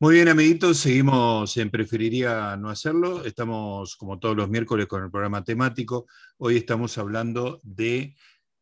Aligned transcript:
Muy 0.00 0.16
bien, 0.16 0.28
amiguitos, 0.28 0.78
seguimos 0.78 1.56
en 1.56 1.70
Preferiría 1.70 2.56
no 2.56 2.68
hacerlo. 2.68 3.24
Estamos 3.24 3.94
como 3.94 4.18
todos 4.18 4.36
los 4.36 4.48
miércoles 4.48 4.86
con 4.88 5.04
el 5.04 5.10
programa 5.10 5.44
temático. 5.44 6.06
Hoy 6.36 6.56
estamos 6.56 6.98
hablando 6.98 7.60
de 7.62 8.16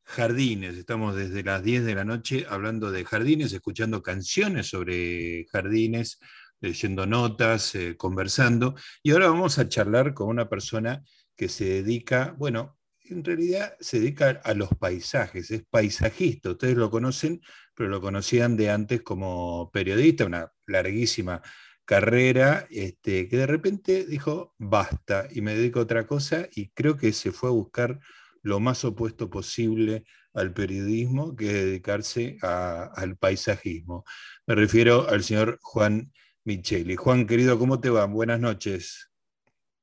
jardines. 0.04 0.76
Estamos 0.76 1.16
desde 1.16 1.42
las 1.42 1.62
10 1.64 1.86
de 1.86 1.94
la 1.94 2.04
noche 2.04 2.44
hablando 2.48 2.90
de 2.92 3.06
jardines, 3.06 3.50
escuchando 3.54 4.02
canciones 4.02 4.68
sobre 4.68 5.46
jardines, 5.50 6.18
leyendo 6.60 7.06
notas, 7.06 7.74
eh, 7.76 7.96
conversando. 7.96 8.74
Y 9.02 9.12
ahora 9.12 9.28
vamos 9.28 9.58
a 9.58 9.68
charlar 9.70 10.12
con 10.12 10.28
una 10.28 10.50
persona 10.50 11.02
que 11.34 11.48
se 11.48 11.64
dedica, 11.64 12.34
bueno, 12.36 12.78
en 13.04 13.24
realidad 13.24 13.74
se 13.80 14.00
dedica 14.00 14.40
a 14.44 14.52
los 14.52 14.68
paisajes, 14.78 15.50
es 15.50 15.64
paisajista. 15.68 16.50
Ustedes 16.50 16.76
lo 16.76 16.90
conocen 16.90 17.40
pero 17.74 17.88
lo 17.88 18.00
conocían 18.00 18.56
de 18.56 18.70
antes 18.70 19.02
como 19.02 19.70
periodista, 19.72 20.26
una 20.26 20.52
larguísima 20.66 21.42
carrera, 21.84 22.66
este, 22.70 23.28
que 23.28 23.36
de 23.36 23.46
repente 23.46 24.06
dijo, 24.06 24.54
basta, 24.58 25.26
y 25.30 25.40
me 25.40 25.54
dedico 25.54 25.80
a 25.80 25.82
otra 25.82 26.06
cosa, 26.06 26.48
y 26.54 26.70
creo 26.70 26.96
que 26.96 27.12
se 27.12 27.32
fue 27.32 27.48
a 27.48 27.52
buscar 27.52 28.00
lo 28.42 28.60
más 28.60 28.84
opuesto 28.84 29.30
posible 29.30 30.04
al 30.34 30.52
periodismo, 30.52 31.36
que 31.36 31.46
es 31.46 31.52
dedicarse 31.52 32.38
al 32.42 33.16
paisajismo. 33.16 34.04
Me 34.46 34.54
refiero 34.54 35.08
al 35.08 35.22
señor 35.22 35.58
Juan 35.62 36.12
Micheli. 36.44 36.96
Juan, 36.96 37.26
querido, 37.26 37.58
¿cómo 37.58 37.80
te 37.80 37.90
va? 37.90 38.06
Buenas 38.06 38.40
noches. 38.40 39.10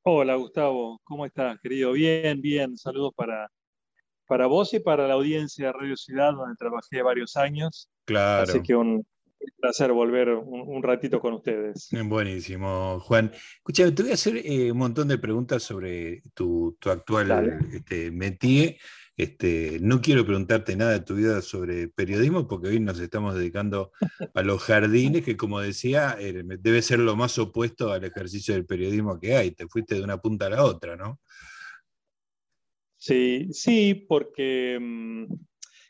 Hola, 0.03 0.35
Gustavo, 0.35 0.99
¿cómo 1.03 1.25
estás, 1.25 1.59
querido? 1.61 1.91
Bien, 1.91 2.41
bien, 2.41 2.77
saludos 2.77 3.13
para, 3.15 3.49
para 4.29 4.45
vos 4.45 4.71
y 4.75 4.79
para 4.79 5.07
la 5.07 5.15
audiencia 5.15 5.65
de 5.65 5.73
Radio 5.73 5.97
Ciudad, 5.97 6.33
donde 6.33 6.55
trabajé 6.55 7.01
varios 7.01 7.35
años. 7.35 7.89
Claro. 8.05 8.43
Así 8.43 8.61
que 8.61 8.75
un 8.75 9.03
placer 9.59 9.91
volver 9.91 10.29
un, 10.29 10.83
ratito 10.83 11.19
con 11.19 11.33
ustedes. 11.33 11.89
Buenísimo, 12.05 12.99
Juan. 12.99 13.31
Escucha, 13.57 13.93
te 13.93 14.03
voy 14.03 14.11
a 14.11 14.13
hacer 14.13 14.37
eh, 14.37 14.71
un 14.71 14.77
montón 14.77 15.07
de 15.07 15.17
preguntas 15.17 15.63
sobre 15.63 16.21
tu, 16.35 16.77
actual 16.85 17.59
este, 17.73 18.11
métier. 18.11 18.77
Este, 19.17 19.79
no 19.81 19.99
quiero 19.99 20.23
preguntarte 20.25 20.75
nada 20.75 20.91
de 20.91 20.99
tu 20.99 21.15
vida 21.15 21.41
sobre 21.41 21.87
periodismo 21.87 22.47
porque 22.47 22.67
hoy 22.67 22.79
nos 22.79 22.99
estamos 22.99 23.33
dedicando 23.33 23.91
a 24.35 24.43
los 24.43 24.61
jardines, 24.61 25.25
que 25.25 25.35
como 25.37 25.59
decía, 25.59 26.15
eh, 26.19 26.43
debe 26.59 26.83
ser 26.83 26.99
lo 26.99 27.15
más 27.15 27.39
opuesto 27.39 27.91
al 27.91 28.03
ejercicio 28.03 28.53
del 28.53 28.67
periodismo 28.67 29.19
que 29.19 29.35
hay. 29.35 29.51
Te 29.51 29.67
fuiste 29.67 29.95
de 29.95 30.03
una 30.03 30.21
punta 30.21 30.45
a 30.45 30.51
la 30.51 30.63
otra, 30.63 30.95
¿no? 30.95 31.19
Sí, 32.99 33.47
sí, 33.53 33.95
porque 33.95 34.77
mm, 34.79 35.33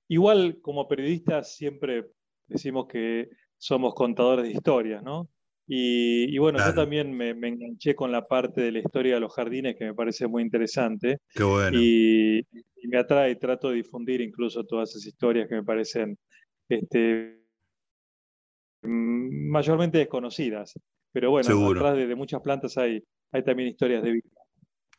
igual 0.09 0.59
como 0.61 0.88
periodistas 0.88 1.55
siempre 1.55 2.05
decimos 2.47 2.88
que 2.88 3.29
somos 3.57 3.95
contadores 3.95 4.45
de 4.45 4.51
historias, 4.51 5.03
¿no? 5.03 5.27
Y, 5.71 6.35
bueno, 6.39 6.57
yo 6.66 6.73
también 6.73 7.16
me, 7.16 7.29
enganché 7.29 7.93
con 7.93 8.11
la 8.11 8.27
parte 8.27 8.59
de 8.59 8.71
la 8.71 8.79
historia 8.79 9.13
de 9.13 9.19
los 9.19 9.31
jardines 9.31 9.75
que 9.75 9.85
me 9.85 9.93
parece 9.93 10.25
muy 10.25 10.41
interesante. 10.41 11.19
Qué 11.31 11.43
bueno. 11.43 11.77
Y, 11.79 12.43
me 12.88 12.97
atrae, 12.97 13.35
trato 13.35 13.69
de 13.69 13.75
difundir 13.75 14.19
incluso 14.21 14.63
todas 14.63 14.89
esas 14.89 15.05
historias 15.05 15.47
que 15.47 15.53
me 15.53 15.63
parecen 15.63 16.17
este, 16.67 17.39
mm, 18.81 19.51
mayormente 19.51 19.99
desconocidas. 19.99 20.73
Pero 21.11 21.29
bueno, 21.29 21.69
detrás 21.69 21.95
de, 21.95 22.16
muchas 22.16 22.41
plantas 22.41 22.75
hay, 22.79 23.03
hay 23.31 23.44
también 23.44 23.69
historias 23.69 24.01
de 24.01 24.11
vida. 24.13 24.38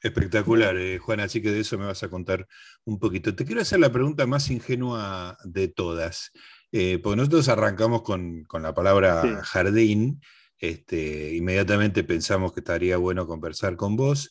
Espectacular, 0.02 0.76
eh, 0.78 0.98
Juan, 0.98 1.20
así 1.20 1.42
que 1.42 1.50
de 1.50 1.60
eso 1.60 1.76
me 1.76 1.84
vas 1.84 2.02
a 2.02 2.08
contar 2.08 2.46
un 2.84 2.98
poquito. 2.98 3.34
Te 3.34 3.44
quiero 3.44 3.60
hacer 3.60 3.80
la 3.80 3.92
pregunta 3.92 4.26
más 4.26 4.50
ingenua 4.50 5.36
de 5.44 5.68
todas, 5.68 6.32
eh, 6.72 6.98
porque 7.02 7.16
nosotros 7.16 7.48
arrancamos 7.48 8.02
con, 8.02 8.46
la 8.50 8.74
palabra 8.74 9.42
jardín, 9.44 10.22
este, 10.58 11.34
inmediatamente 11.34 12.02
pensamos 12.04 12.52
que 12.52 12.60
estaría 12.60 12.96
bueno 12.96 13.26
conversar 13.26 13.76
con 13.76 13.96
vos, 13.96 14.30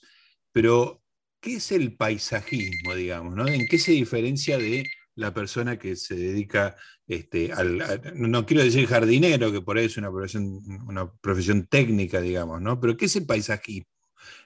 pero 0.51 1.03
¿qué 1.39 1.57
es 1.57 1.71
el 1.71 1.95
paisajismo, 1.95 2.95
digamos? 2.95 3.35
¿no? 3.35 3.47
¿En 3.47 3.67
qué 3.67 3.77
se 3.77 3.91
diferencia 3.91 4.57
de 4.57 4.85
la 5.15 5.33
persona 5.33 5.77
que 5.77 5.95
se 5.95 6.15
dedica 6.15 6.77
este, 7.05 7.51
al, 7.51 8.01
no 8.15 8.45
quiero 8.45 8.63
decir 8.63 8.87
jardinero, 8.87 9.51
que 9.51 9.61
por 9.61 9.77
ahí 9.77 9.85
es 9.85 9.97
una 9.97 10.09
profesión, 10.09 10.61
una 10.87 11.11
profesión 11.11 11.67
técnica, 11.67 12.21
digamos, 12.21 12.61
¿no? 12.61 12.79
Pero 12.79 12.95
¿qué 12.95 13.05
es 13.05 13.15
el 13.15 13.25
paisajismo 13.25 13.89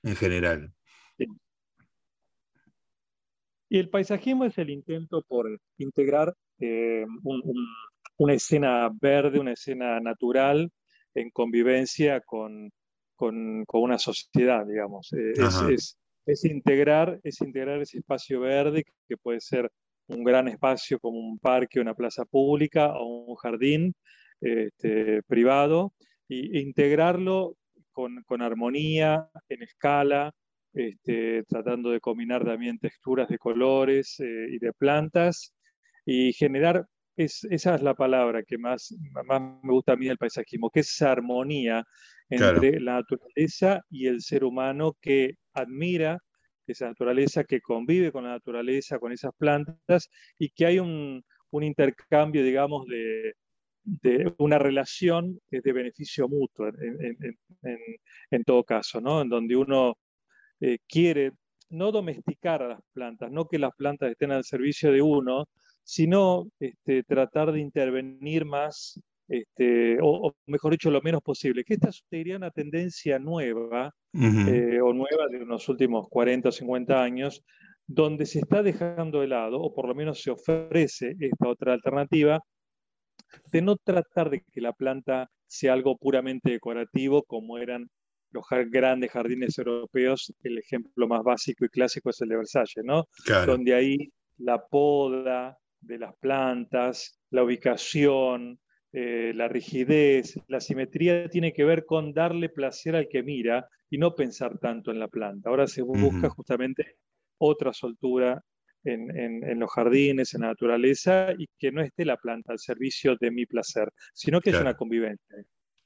en 0.01 0.15
general? 0.15 0.73
Y 3.73 3.79
el 3.79 3.89
paisajismo 3.89 4.45
es 4.45 4.55
el 4.59 4.69
intento 4.69 5.23
por 5.27 5.59
integrar 5.79 6.35
eh, 6.59 7.07
una 8.17 8.33
escena 8.35 8.87
verde, 9.01 9.39
una 9.39 9.53
escena 9.53 9.99
natural 9.99 10.71
en 11.15 11.31
convivencia 11.31 12.21
con, 12.21 12.71
con, 13.15 13.65
una 13.73 13.97
sociedad, 13.97 14.63
digamos. 14.67 15.11
Eh, 15.13 15.33
es, 15.71 15.97
es, 16.23 16.45
integrar, 16.45 17.19
es 17.23 17.41
integrar 17.41 17.81
ese 17.81 17.97
espacio 17.97 18.41
verde 18.41 18.83
que 19.09 19.17
puede 19.17 19.39
ser 19.39 19.71
un 20.05 20.23
gran 20.23 20.47
espacio 20.49 20.99
como 20.99 21.17
un 21.17 21.39
parque, 21.39 21.79
una 21.79 21.95
plaza 21.95 22.25
pública 22.25 22.93
o 22.95 23.25
un 23.25 23.35
jardín 23.37 23.95
este, 24.39 25.23
privado, 25.23 25.95
e 26.29 26.59
integrarlo 26.59 27.57
con, 27.91 28.21
con 28.27 28.43
armonía, 28.43 29.29
en 29.49 29.63
escala, 29.63 30.31
este, 30.73 31.43
tratando 31.43 31.91
de 31.91 31.99
combinar 31.99 32.43
también 32.43 32.79
texturas 32.79 33.27
de 33.29 33.37
colores 33.37 34.19
eh, 34.19 34.47
y 34.51 34.59
de 34.59 34.73
plantas 34.73 35.53
y 36.05 36.33
generar, 36.33 36.85
esa 37.15 37.75
es 37.75 37.81
la 37.81 37.93
palabra 37.93 38.43
que 38.43 38.57
más, 38.57 38.95
más 39.25 39.41
me 39.63 39.71
gusta 39.71 39.93
a 39.93 39.95
mí 39.95 40.07
del 40.07 40.17
paisajismo, 40.17 40.69
que 40.69 40.79
es 40.79 40.91
esa 40.91 41.11
armonía 41.11 41.85
entre 42.29 42.79
la 42.79 42.95
naturaleza 42.95 43.81
y 43.89 44.07
el 44.07 44.21
ser 44.21 44.43
humano 44.43 44.97
que 44.99 45.35
admira 45.53 46.17
esa 46.65 46.87
naturaleza, 46.87 47.43
que 47.43 47.61
convive 47.61 48.11
con 48.11 48.23
la 48.23 48.31
naturaleza, 48.31 48.97
con 48.97 49.11
esas 49.11 49.31
plantas 49.37 50.09
y 50.39 50.49
que 50.49 50.65
hay 50.65 50.79
un, 50.79 51.23
un 51.51 51.63
intercambio, 51.63 52.43
digamos, 52.43 52.87
de, 52.87 53.33
de 53.83 54.33
una 54.37 54.57
relación 54.57 55.39
que 55.49 55.57
es 55.57 55.63
de 55.63 55.73
beneficio 55.73 56.27
mutuo 56.27 56.67
en, 56.67 57.17
en, 57.19 57.77
en, 58.31 58.43
todo 58.43 58.63
caso, 58.63 59.01
¿no? 59.01 59.21
En 59.21 59.29
donde 59.29 59.55
uno 59.55 59.97
eh, 60.65 60.77
quiere 60.87 61.33
no 61.71 61.91
domesticar 61.91 62.63
a 62.63 62.69
las 62.69 62.79
plantas, 62.93 63.29
no 63.29 63.47
que 63.49 63.59
las 63.59 63.75
plantas 63.75 64.11
estén 64.11 64.31
al 64.31 64.45
servicio 64.45 64.93
de 64.93 65.01
uno, 65.01 65.45
sino 65.83 66.45
este, 66.57 67.03
tratar 67.03 67.51
de 67.51 67.59
intervenir 67.59 68.45
más, 68.45 68.97
este, 69.27 69.97
o, 70.01 70.33
mejor 70.47 70.71
dicho, 70.71 70.89
lo 70.89 71.01
menos 71.01 71.21
posible. 71.21 71.65
Que 71.65 71.73
esta 71.73 71.89
sería 71.91 72.37
una 72.37 72.49
tendencia 72.49 73.19
nueva, 73.19 73.91
eh, 74.13 74.79
o 74.81 74.93
nueva 74.93 75.27
de 75.29 75.43
unos 75.43 75.67
últimos 75.67 76.07
40 76.09 76.47
o 76.47 76.51
50 76.53 77.03
años, 77.03 77.43
donde 77.85 78.25
se 78.25 78.39
está 78.39 78.63
dejando 78.63 79.19
de 79.19 79.27
lado, 79.27 79.59
o 79.59 79.73
por 79.73 79.89
lo 79.89 79.95
menos 79.95 80.21
se 80.21 80.31
ofrece 80.31 81.15
esta 81.19 81.49
otra 81.49 81.73
alternativa, 81.73 82.39
de 83.51 83.61
no 83.61 83.75
tratar 83.75 84.29
de 84.29 84.43
que 84.49 84.61
la 84.61 84.71
planta 84.71 85.29
sea 85.45 85.73
algo 85.73 85.97
puramente 85.97 86.51
decorativo 86.51 87.23
como 87.23 87.57
eran 87.57 87.89
los 88.33 88.45
grandes 88.69 89.11
jardines 89.11 89.57
europeos, 89.57 90.33
el 90.43 90.57
ejemplo 90.57 91.07
más 91.07 91.23
básico 91.23 91.65
y 91.65 91.69
clásico 91.69 92.09
es 92.09 92.19
el 92.21 92.29
de 92.29 92.37
Versalles, 92.37 92.83
¿no? 92.83 93.07
Donde 93.45 93.73
ahí 93.73 94.11
la 94.37 94.65
poda 94.65 95.57
de 95.79 95.99
las 95.99 96.15
plantas, 96.17 97.19
la 97.29 97.43
ubicación, 97.43 98.59
eh, 98.91 99.33
la 99.35 99.47
rigidez, 99.47 100.39
la 100.47 100.59
simetría 100.59 101.29
tiene 101.29 101.53
que 101.53 101.63
ver 101.63 101.85
con 101.85 102.13
darle 102.13 102.49
placer 102.49 102.95
al 102.95 103.07
que 103.07 103.23
mira 103.23 103.67
y 103.89 103.97
no 103.97 104.15
pensar 104.15 104.57
tanto 104.59 104.91
en 104.91 104.99
la 104.99 105.07
planta. 105.07 105.49
Ahora 105.49 105.67
se 105.67 105.81
busca 105.81 106.29
justamente 106.29 106.97
otra 107.37 107.73
soltura 107.73 108.43
en, 108.83 109.59
los 109.59 109.71
jardines, 109.71 110.33
en 110.33 110.41
la 110.41 110.47
naturaleza, 110.47 111.31
y 111.37 111.47
que 111.57 111.71
no 111.71 111.81
esté 111.81 112.05
la 112.05 112.17
planta 112.17 112.51
al 112.51 112.59
servicio 112.59 113.15
de 113.19 113.31
mi 113.31 113.45
placer, 113.45 113.89
sino 114.13 114.41
que 114.41 114.49
es 114.49 114.59
una 114.59 114.75
convivencia. 114.75 115.37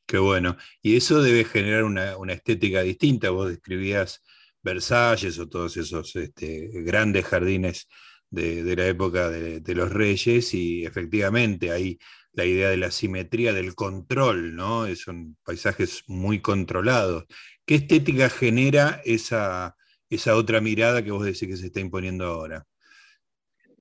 Qué 0.07 0.17
bueno. 0.17 0.55
Y 0.81 0.95
eso 0.95 1.21
debe 1.21 1.43
generar 1.43 1.83
una, 1.83 2.15
estética 2.31 2.81
distinta. 2.81 3.29
Vos 3.29 3.49
describías 3.49 4.23
Versalles 4.63 5.37
o 5.37 5.49
todos 5.49 5.75
esos 5.75 6.15
este, 6.15 6.69
grandes 6.83 7.25
jardines 7.25 7.87
de, 8.29 8.75
la 8.75 8.87
época 8.87 9.29
de, 9.29 9.75
los 9.75 9.91
reyes 9.91 10.53
y 10.53 10.85
efectivamente 10.85 11.71
hay 11.71 11.99
la 12.31 12.45
idea 12.45 12.69
de 12.69 12.77
la 12.77 12.91
simetría, 12.91 13.51
del 13.51 13.75
control, 13.75 14.55
¿no? 14.55 14.87
Son 14.95 15.35
paisajes 15.43 16.03
muy 16.07 16.39
controlados. 16.41 17.25
¿Qué 17.65 17.75
estética 17.75 18.29
genera 18.29 19.01
esa, 19.03 19.75
esa 20.09 20.37
otra 20.37 20.61
mirada 20.61 21.03
que 21.03 21.11
vos 21.11 21.25
decís 21.25 21.49
que 21.49 21.57
se 21.57 21.65
está 21.67 21.81
imponiendo 21.81 22.25
ahora? 22.25 22.65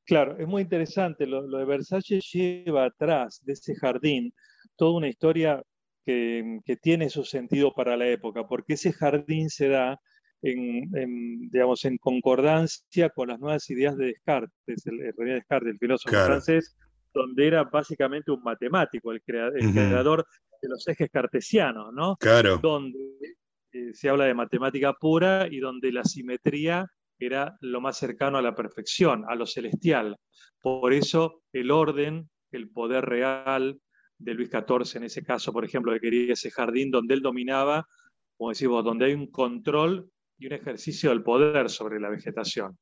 Claro, 0.05 0.37
es 0.39 0.47
muy 0.49 0.63
interesante. 0.63 1.27
Lo, 1.27 1.47
lo 1.47 1.59
de 1.59 1.65
Versalles 1.67 2.29
lleva 2.33 2.87
atrás 2.87 3.43
de 3.45 3.53
ese 3.53 3.77
jardín 3.77 4.33
toda 4.77 4.97
una 4.97 5.09
historia 5.09 5.63
que, 6.07 6.79
tiene 6.81 7.11
su 7.11 7.25
sentido 7.25 7.73
para 7.75 7.97
la 7.97 8.07
época, 8.07 8.47
porque 8.47 8.75
ese 8.75 8.93
jardín 8.93 9.51
se 9.51 9.69
da 9.69 10.01
en, 10.41 11.51
digamos, 11.51 11.85
en 11.85 11.99
concordancia 11.99 13.11
con 13.11 13.29
las 13.29 13.41
nuevas 13.41 13.69
ideas 13.71 13.97
de 13.97 14.07
Descartes, 14.07 14.87
el, 14.87 15.13
René 15.17 15.35
Descartes, 15.35 15.73
el 15.73 15.79
filósofo 15.79 16.15
francés, 16.25 16.77
donde 17.13 17.47
era 17.49 17.65
básicamente 17.65 18.31
un 18.31 18.43
matemático, 18.43 19.11
el, 19.11 19.23
creador 19.23 20.27
de 20.63 20.69
los 20.69 20.87
ejes 20.87 21.11
cartesianos, 21.11 21.93
¿no? 21.93 22.17
Claro. 22.17 22.59
Donde 22.59 22.99
eh, 23.73 23.93
se 23.93 24.09
habla 24.09 24.27
de 24.27 24.35
matemática 24.35 24.93
pura 24.93 25.49
y 25.51 25.59
donde 25.59 25.91
la 25.91 26.05
simetría 26.05 26.87
era 27.19 27.57
lo 27.61 27.81
más 27.81 27.97
cercano 27.97 28.39
a 28.39 28.43
la 28.43 28.55
perfección, 28.55 29.25
a 29.29 29.35
lo 29.35 29.47
celestial. 29.47 30.17
Por 30.61 30.93
eso 30.93 31.43
el 31.53 31.71
orden, 31.71 32.29
el 32.53 32.71
poder 32.71 33.05
real 33.07 33.81
de 34.19 34.35
Luis 34.35 34.51
XIV 34.51 34.97
en 34.97 35.05
ese 35.05 35.23
caso, 35.23 35.53
por 35.53 35.65
ejemplo, 35.65 35.93
que 35.93 36.01
quería 36.01 36.33
ese 36.33 36.51
jardín 36.51 36.91
donde 36.91 37.15
él 37.15 37.23
dominaba, 37.23 37.87
como 38.37 38.51
decimos, 38.51 38.85
donde 38.85 39.07
hay 39.07 39.15
un 39.15 39.31
control 39.31 40.11
y 40.39 40.47
un 40.47 40.53
ejercicio 40.53 41.11
del 41.11 41.23
poder 41.23 41.71
sobre 41.71 42.01
la 42.01 42.11
vegetación. 42.11 42.79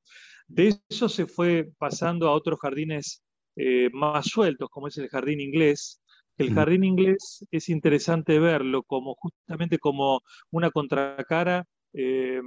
De 0.46 0.76
eso 0.88 1.08
se 1.08 1.26
fue 1.26 1.70
pasando 1.78 2.28
a 2.28 2.32
otros 2.32 2.58
jardines 2.60 3.22
eh, 3.56 3.88
más 3.92 4.26
sueltos, 4.26 4.68
como 4.70 4.88
es 4.88 4.98
el 4.98 5.08
jardín 5.08 5.40
inglés. 5.40 6.00
El 6.36 6.52
jardín 6.52 6.82
inglés 6.82 7.46
es 7.50 7.68
interesante 7.68 8.40
verlo 8.40 8.82
como 8.82 9.14
justamente 9.14 9.78
como 9.78 10.20
una 10.50 10.70
contracara 10.70 11.64
eh, 11.92 12.40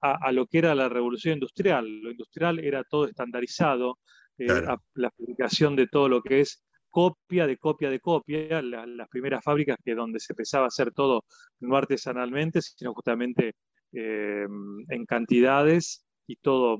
a, 0.00 0.30
lo 0.30 0.46
que 0.46 0.58
era 0.58 0.76
la 0.76 0.88
revolución 0.88 1.34
industrial. 1.34 1.84
Lo 2.02 2.12
industrial 2.12 2.60
era 2.60 2.84
todo 2.84 3.08
estandarizado, 3.08 3.98
eh, 4.38 4.46
la 4.94 5.10
fabricación 5.10 5.74
de 5.74 5.88
todo 5.88 6.08
lo 6.08 6.22
que 6.22 6.40
es 6.40 6.62
copia 6.92 7.46
de 7.46 7.56
copia 7.56 7.90
de 7.90 7.98
copia, 7.98 8.62
las 8.62 9.08
primeras 9.08 9.42
fábricas 9.42 9.78
que 9.84 9.94
donde 9.94 10.20
se 10.20 10.32
empezaba 10.32 10.66
a 10.66 10.68
hacer 10.68 10.92
todo 10.92 11.24
no 11.60 11.76
artesanalmente, 11.76 12.60
sino 12.62 12.94
justamente 12.94 13.54
en 13.92 15.06
cantidades 15.06 16.04
y 16.26 16.36
todo, 16.36 16.78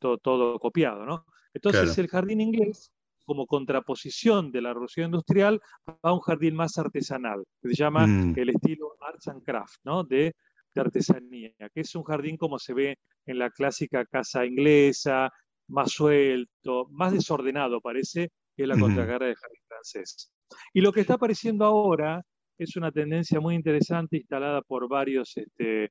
todo, 0.00 0.18
todo 0.18 0.58
copiado. 0.58 1.04
¿no? 1.04 1.26
Entonces 1.52 1.98
el 1.98 2.08
jardín 2.08 2.40
inglés 2.40 2.92
como 3.24 3.46
contraposición 3.46 4.50
de 4.52 4.62
la 4.62 4.70
revolución 4.70 5.06
industrial 5.06 5.60
a 6.02 6.12
un 6.12 6.20
jardín 6.20 6.54
más 6.54 6.78
artesanal, 6.78 7.44
que 7.60 7.68
se 7.68 7.74
llama 7.74 8.06
mm. 8.06 8.34
el 8.36 8.48
estilo 8.50 8.96
Arts 9.00 9.28
and 9.28 9.42
Craft, 9.44 9.80
¿no? 9.84 10.04
de, 10.04 10.34
artesanía, 10.74 11.52
que 11.74 11.82
es 11.82 11.94
un 11.94 12.02
jardín 12.02 12.38
como 12.38 12.58
se 12.58 12.72
ve 12.72 12.98
en 13.26 13.38
la 13.38 13.50
clásica 13.50 14.06
casa 14.06 14.46
inglesa, 14.46 15.30
más 15.68 15.92
suelto, 15.92 16.86
más 16.90 17.12
desordenado 17.12 17.80
parece, 17.82 18.30
que 18.56 18.66
la 18.66 18.78
contracara 18.78 19.26
del 19.26 19.36
jardín 19.36 19.62
francés. 19.66 20.32
Y 20.72 20.80
lo 20.80 20.92
que 20.92 21.00
está 21.00 21.14
apareciendo 21.14 21.64
ahora 21.64 22.22
es 22.58 22.76
una 22.76 22.92
tendencia 22.92 23.40
muy 23.40 23.54
interesante 23.54 24.16
instalada 24.16 24.62
por 24.62 24.88
varios 24.88 25.36
este, 25.36 25.90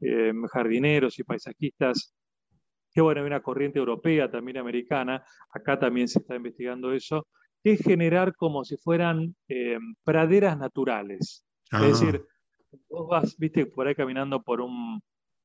em, 0.00 0.44
jardineros 0.46 1.18
y 1.18 1.24
paisajistas 1.24 2.14
que 2.92 3.00
bueno, 3.00 3.20
hay 3.20 3.26
una 3.26 3.42
corriente 3.42 3.78
europea, 3.78 4.30
también 4.30 4.58
americana, 4.58 5.24
acá 5.52 5.78
también 5.78 6.08
se 6.08 6.18
está 6.18 6.36
investigando 6.36 6.92
eso, 6.92 7.26
que 7.62 7.72
es 7.72 7.80
generar 7.82 8.34
como 8.36 8.64
si 8.64 8.76
fueran 8.76 9.34
eh, 9.48 9.78
praderas 10.04 10.58
naturales. 10.58 11.44
Es 11.70 11.72
ah. 11.72 11.86
decir, 11.86 12.26
vos 12.90 13.08
vas, 13.08 13.36
viste, 13.38 13.66
por 13.66 13.86
ahí 13.86 13.94
caminando 13.94 14.42
por, 14.42 14.60
un, 14.60 15.00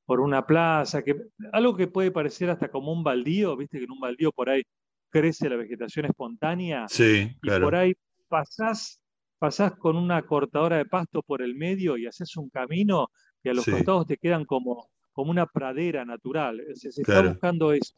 por 0.05 0.19
una 0.19 0.45
plaza, 0.45 1.03
que, 1.03 1.15
algo 1.53 1.75
que 1.75 1.87
puede 1.87 2.11
parecer 2.11 2.49
hasta 2.49 2.69
como 2.69 2.91
un 2.91 3.03
baldío, 3.03 3.55
viste 3.55 3.77
que 3.77 3.85
en 3.85 3.91
un 3.91 3.99
baldío 3.99 4.31
por 4.31 4.49
ahí 4.49 4.63
crece 5.09 5.50
la 5.50 5.56
vegetación 5.56 6.06
espontánea. 6.06 6.86
Sí, 6.88 7.36
claro. 7.42 7.59
Y 7.59 7.63
por 7.63 7.75
ahí 7.75 7.94
pasás, 8.27 9.01
pasás 9.39 9.75
con 9.75 9.95
una 9.95 10.21
cortadora 10.24 10.77
de 10.77 10.86
pasto 10.86 11.21
por 11.21 11.42
el 11.42 11.56
medio 11.56 11.98
y 11.98 12.07
haces 12.07 12.36
un 12.38 12.50
camino 12.50 13.09
y 13.44 13.50
a 13.50 13.54
los 13.54 13.65
costados 13.65 14.07
te 14.07 14.18
quedan 14.18 14.45
como 14.45 14.89
como 15.18 15.31
una 15.31 15.48
pradera 15.48 16.06
natural. 16.06 16.62
Se, 16.75 16.89
está 16.89 17.24
buscando 17.24 17.74
eso. 17.74 17.95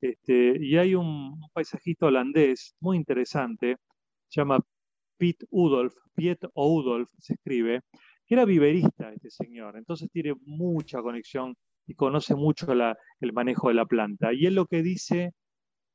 Este, 0.00 0.56
y 0.60 0.76
hay 0.76 0.94
un, 0.94 1.40
paisajista 1.52 2.06
holandés 2.06 2.76
muy 2.78 2.96
interesante, 2.96 3.78
se 4.28 4.42
llama 4.42 4.60
Piet 5.16 5.38
Udolf, 5.50 5.92
Piet 6.14 6.38
Udolf 6.54 7.10
se 7.18 7.32
escribe, 7.34 7.80
que 8.24 8.34
era 8.36 8.44
viverista 8.44 9.12
este 9.12 9.28
señor, 9.28 9.76
entonces 9.76 10.08
tiene 10.12 10.34
mucha 10.44 11.02
conexión 11.02 11.56
y 11.84 11.94
conoce 11.94 12.36
mucho 12.36 12.68
el 12.72 13.32
manejo 13.32 13.66
de 13.66 13.74
la 13.74 13.86
planta. 13.86 14.32
Y 14.32 14.46
él 14.46 14.54
lo 14.54 14.66
que 14.66 14.84
dice, 14.84 15.32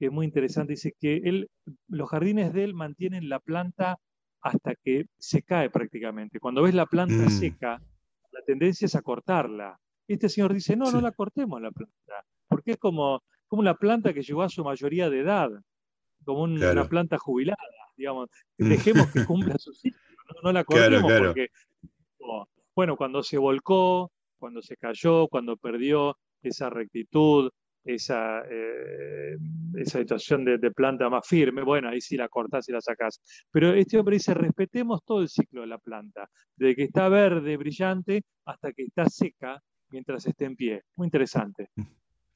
que 0.02 0.08
es 0.08 0.12
muy 0.12 0.26
interesante, 0.26 0.74
dice 0.74 0.96
que 1.00 1.18
él, 1.18 1.48
los 1.88 2.10
jardines 2.10 2.54
de 2.54 2.64
él 2.64 2.74
mantienen 2.74 3.30
la 3.30 3.40
planta 3.40 4.00
hasta 4.42 4.74
que 4.74 5.06
se 5.20 5.44
cae 5.44 5.70
prácticamente. 5.70 6.40
Cuando 6.40 6.64
ves 6.64 6.74
la 6.74 6.88
planta 6.88 7.28
mm. 7.28 7.30
seca, 7.30 7.80
la 8.32 8.42
tendencia 8.44 8.88
es 8.88 8.96
a 8.96 9.04
cortarla. 9.04 9.80
Este 10.08 10.28
señor 10.28 10.56
dice, 10.56 10.76
no, 10.76 10.92
no 10.92 11.02
la 11.02 11.12
cortemos 11.12 11.62
la 11.62 11.70
planta, 11.70 12.26
porque 12.48 12.72
es 12.72 12.78
como, 12.78 13.22
como 13.48 13.60
una 13.60 13.76
planta 13.76 14.12
que 14.12 14.24
llegó 14.24 14.42
a 14.42 14.50
su 14.50 14.64
mayoría 14.64 15.08
de 15.12 15.20
edad, 15.20 15.52
como 16.26 16.42
una 16.42 16.86
planta 16.86 17.20
jubilada, 17.20 17.60
digamos. 17.96 18.28
Mm. 18.58 18.70
Dejemos 18.70 19.12
que 19.12 19.24
cumpla 19.28 19.60
su 19.60 19.72
ciclo, 19.72 20.02
no, 20.42 20.52
la 20.52 20.64
cortemos 20.64 21.14
porque, 21.14 21.50
bueno, 22.76 22.98
cuando 22.98 23.22
se 23.22 23.38
volcó, 23.38 24.12
cuando 24.40 24.64
se 24.64 24.78
cayó, 24.78 25.28
cuando 25.28 25.58
perdió 25.58 26.18
esa 26.42 26.72
rectitud, 26.72 27.52
esa, 27.84 28.42
eh, 28.50 29.38
esa 29.76 30.00
situación 30.00 30.46
de, 30.46 30.72
planta 30.72 31.10
más 31.10 31.28
firme, 31.28 31.64
bueno, 31.64 31.90
ahí 31.90 32.02
sí 32.02 32.16
la 32.18 32.30
cortás 32.30 32.68
y 32.70 32.72
la 32.72 32.82
sacás. 32.82 33.22
Pero 33.52 33.74
este 33.74 33.98
hombre 33.98 34.16
dice, 34.16 34.34
respetemos 34.34 35.04
todo 35.06 35.22
el 35.22 35.30
ciclo 35.30 35.62
de 35.62 35.68
la 35.68 35.78
planta, 35.78 36.30
desde 36.56 36.76
que 36.76 36.84
está 36.84 37.10
verde, 37.10 37.58
brillante, 37.58 38.24
hasta 38.46 38.72
que 38.74 38.84
está 38.84 39.10
seca, 39.10 39.62
mientras 39.90 40.26
esté 40.26 40.46
en 40.46 40.56
pie. 40.56 40.84
Muy 40.96 41.08
interesante. 41.08 41.70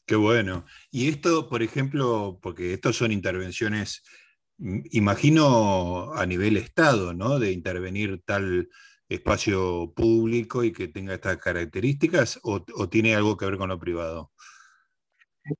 Qué 0.05 0.15
bueno. 0.15 0.65
Y 0.91 1.09
esto, 1.09 1.49
por 1.49 1.63
ejemplo, 1.63 2.39
porque 2.41 2.73
estos 2.73 2.95
son 2.95 3.11
intervenciones, 3.11 4.03
mm, 4.57 4.81
imagino 4.91 6.13
a 6.13 6.25
nivel 6.25 6.57
Estado, 6.57 7.13
¿no? 7.13 7.39
De 7.39 7.51
intervenir 7.51 8.21
tal 8.25 8.69
espacio 9.09 9.93
público 9.95 10.63
y 10.63 10.71
que 10.71 10.87
tenga 10.87 11.13
estas 11.13 11.37
características, 11.37 12.39
o, 12.43 12.61
tiene 12.89 13.15
algo 13.15 13.37
que 13.37 13.45
ver 13.45 13.57
con 13.57 13.69
lo 13.69 13.79
privado? 13.79 14.31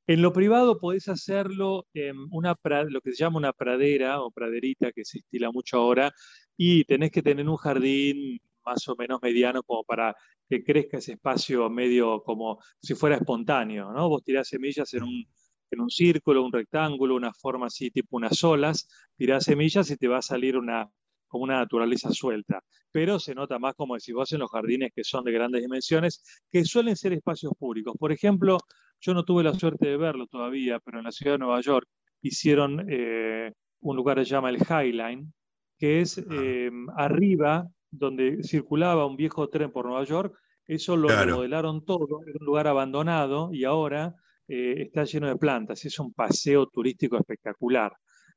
En 0.07 0.21
lo 0.21 0.33
privado 0.33 0.79
podés 0.79 1.07
hacerlo 1.09 1.85
en 1.93 2.15
una 2.31 2.55
lo 2.89 3.01
que 3.01 3.11
se 3.11 3.17
llama 3.17 3.37
una 3.37 3.53
pradera 3.53 4.21
o 4.21 4.31
praderita, 4.31 4.91
que 4.91 5.05
se 5.05 5.19
estila 5.19 5.51
mucho 5.51 5.77
ahora, 5.77 6.11
y 6.57 6.85
tenés 6.85 7.11
que 7.11 7.21
tener 7.21 7.47
un 7.47 7.57
jardín 7.57 8.39
más 8.65 8.87
o 8.87 8.95
menos 8.95 9.19
mediano 9.21 9.61
como 9.63 9.83
para 9.83 10.15
que 10.49 10.63
crezca 10.63 10.97
ese 10.97 11.13
espacio 11.13 11.69
medio 11.69 12.23
como 12.23 12.59
si 12.79 12.95
fuera 12.95 13.17
espontáneo, 13.17 13.91
¿no? 13.91 14.09
Vos 14.09 14.23
tirás 14.23 14.47
semillas 14.47 14.91
en 14.95 15.03
un, 15.03 15.25
en 15.71 15.79
un 15.79 15.89
círculo, 15.89 16.43
un 16.43 16.51
rectángulo, 16.51 17.15
una 17.15 17.33
forma 17.33 17.67
así, 17.67 17.91
tipo 17.91 18.17
unas 18.17 18.43
olas, 18.43 18.87
tirás 19.17 19.45
semillas 19.45 19.89
y 19.91 19.97
te 19.97 20.07
va 20.07 20.17
a 20.17 20.21
salir 20.23 20.57
una, 20.57 20.89
como 21.27 21.43
una 21.43 21.57
naturaleza 21.57 22.11
suelta. 22.11 22.63
Pero 22.91 23.19
se 23.19 23.35
nota 23.35 23.59
más 23.59 23.75
como 23.75 23.99
si 23.99 24.13
vos 24.13 24.31
en 24.33 24.39
los 24.39 24.49
jardines 24.49 24.91
que 24.95 25.03
son 25.03 25.23
de 25.25 25.31
grandes 25.31 25.61
dimensiones, 25.61 26.23
que 26.51 26.65
suelen 26.65 26.95
ser 26.95 27.13
espacios 27.13 27.53
públicos. 27.59 27.95
Por 27.99 28.11
ejemplo, 28.11 28.57
yo 28.99 29.13
no 29.13 29.23
tuve 29.23 29.43
la 29.43 29.53
suerte 29.53 29.87
de 29.87 29.97
verlo 29.97 30.27
todavía, 30.27 30.79
pero 30.79 30.99
en 30.99 31.05
la 31.05 31.11
ciudad 31.11 31.33
de 31.33 31.39
Nueva 31.39 31.61
York 31.61 31.87
hicieron 32.21 32.85
eh, 32.89 33.51
un 33.81 33.95
lugar 33.95 34.17
que 34.17 34.25
se 34.25 34.31
llama 34.31 34.49
el 34.49 34.57
Highline, 34.57 35.31
que 35.77 36.01
es 36.01 36.17
eh, 36.17 36.71
arriba 36.95 37.67
donde 37.91 38.43
circulaba 38.43 39.05
un 39.05 39.15
viejo 39.15 39.47
tren 39.49 39.71
por 39.71 39.85
Nueva 39.85 40.03
York, 40.03 40.37
eso 40.67 40.97
lo 40.97 41.07
remodelaron 41.07 41.85
todo, 41.85 42.21
era 42.25 42.37
un 42.39 42.45
lugar 42.45 42.67
abandonado 42.67 43.53
y 43.53 43.65
ahora 43.65 44.15
eh, 44.47 44.75
está 44.79 45.03
lleno 45.03 45.27
de 45.27 45.35
plantas, 45.35 45.85
es 45.85 45.99
un 45.99 46.13
paseo 46.13 46.67
turístico 46.67 47.17
espectacular. 47.17 47.93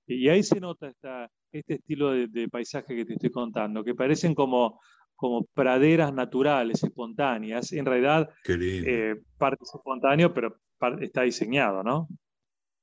Y 0.07 0.29
ahí 0.29 0.43
se 0.43 0.61
nota 0.61 0.89
esta, 0.89 1.31
este 1.53 1.75
estilo 1.75 2.13
de, 2.13 2.49
paisaje 2.49 2.97
que 2.97 3.05
te 3.05 3.15
estoy 3.15 3.31
contando, 3.31 3.85
que 3.85 3.95
parecen 3.95 4.35
como, 4.35 4.81
como 5.19 5.45
praderas 5.53 6.15
naturales, 6.15 6.85
espontáneas. 6.85 7.73
En 7.73 7.85
realidad, 7.85 8.31
eh, 8.47 9.17
parte 9.37 9.65
es 9.65 9.75
espontáneo, 9.75 10.33
pero 10.33 10.57
está 11.01 11.23
diseñado, 11.23 11.83
¿no? 11.83 12.09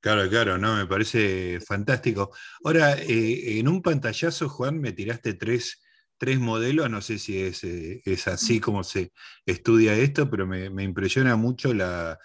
Claro, 0.00 0.28
claro, 0.28 0.58
no, 0.58 0.76
me 0.76 0.86
parece 0.86 1.58
fantástico. 1.60 2.30
Ahora, 2.62 2.92
eh, 2.98 3.58
en 3.58 3.68
un 3.68 3.80
pantallazo, 3.80 4.50
Juan, 4.50 4.78
me 4.78 4.92
tiraste 4.92 5.32
tres 5.32 5.82
tres 6.18 6.38
modelos, 6.38 6.90
no 6.90 7.00
sé 7.02 7.18
si 7.18 7.42
es, 7.42 7.64
eh, 7.64 8.02
es 8.04 8.28
así 8.28 8.60
como 8.60 8.84
se 8.84 9.12
estudia 9.44 9.94
esto, 9.94 10.30
pero 10.30 10.46
me, 10.46 10.82
impresiona 10.82 11.36
mucho 11.36 11.74
la, 11.74 12.18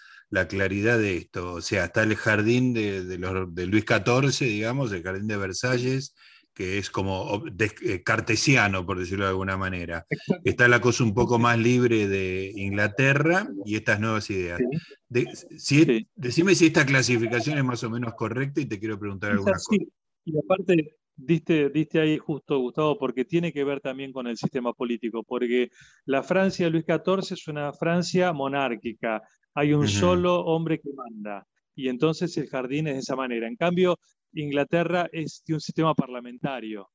claridad 0.49 0.97
de 0.97 1.17
esto. 1.17 1.53
O 1.53 1.61
sea, 1.61 1.85
está 1.85 2.03
el 2.03 2.15
jardín 2.15 2.73
de, 2.73 3.17
los, 3.17 3.53
de, 3.53 3.65
Luis 3.65 3.85
XIV, 3.85 4.47
digamos, 4.47 4.91
el 4.91 5.03
jardín 5.03 5.27
de 5.27 5.37
Versalles, 5.37 6.15
que 6.61 6.77
es 6.77 6.91
como 6.91 7.43
eh, 7.57 8.03
cartesiano, 8.03 8.85
por 8.85 8.99
decirlo 8.99 9.25
de 9.25 9.31
alguna 9.31 9.57
manera. 9.57 10.05
Está 10.43 10.67
la 10.67 10.79
cosa 10.79 11.03
un 11.03 11.15
poco 11.15 11.39
más 11.39 11.57
libre 11.57 12.07
de 12.07 12.51
Inglaterra 12.55 13.47
y 13.65 13.75
estas 13.77 13.99
nuevas 13.99 14.29
ideas. 14.29 14.61
Decime 15.09 16.53
si 16.53 16.67
esta 16.67 16.85
clasificación 16.85 17.57
es 17.57 17.63
más 17.63 17.83
o 17.83 17.89
menos 17.89 18.13
correcta 18.13 18.61
y 18.61 18.65
te 18.65 18.79
quiero 18.79 18.99
preguntar 18.99 19.31
alguna 19.31 19.53
cosa. 19.53 19.75
Y 20.23 20.37
aparte, 20.37 20.97
Diste, 21.13 21.69
diste 21.69 21.99
ahí 21.99 22.17
justo, 22.17 22.57
Gustavo, 22.57 22.97
porque 22.97 23.25
tiene 23.25 23.51
que 23.51 23.63
ver 23.63 23.79
también 23.79 24.11
con 24.11 24.25
el 24.25 24.37
sistema 24.37 24.73
político, 24.73 25.23
porque 25.23 25.69
la 26.05 26.23
Francia 26.23 26.65
de 26.65 26.71
Luis 26.71 26.85
XIV 26.85 27.33
es 27.33 27.47
una 27.47 27.73
Francia 27.73 28.33
monárquica, 28.33 29.21
hay 29.53 29.73
un 29.73 29.87
solo 29.87 30.39
hombre 30.45 30.79
que 30.79 30.89
manda, 30.95 31.45
y 31.75 31.89
entonces 31.89 32.35
el 32.37 32.47
jardín 32.47 32.87
es 32.87 32.93
de 32.93 32.99
esa 33.01 33.15
manera. 33.15 33.47
En 33.47 33.55
cambio, 33.55 33.99
Inglaterra 34.33 35.09
es 35.11 35.43
de 35.45 35.53
un 35.55 35.61
sistema 35.61 35.93
parlamentario, 35.93 36.89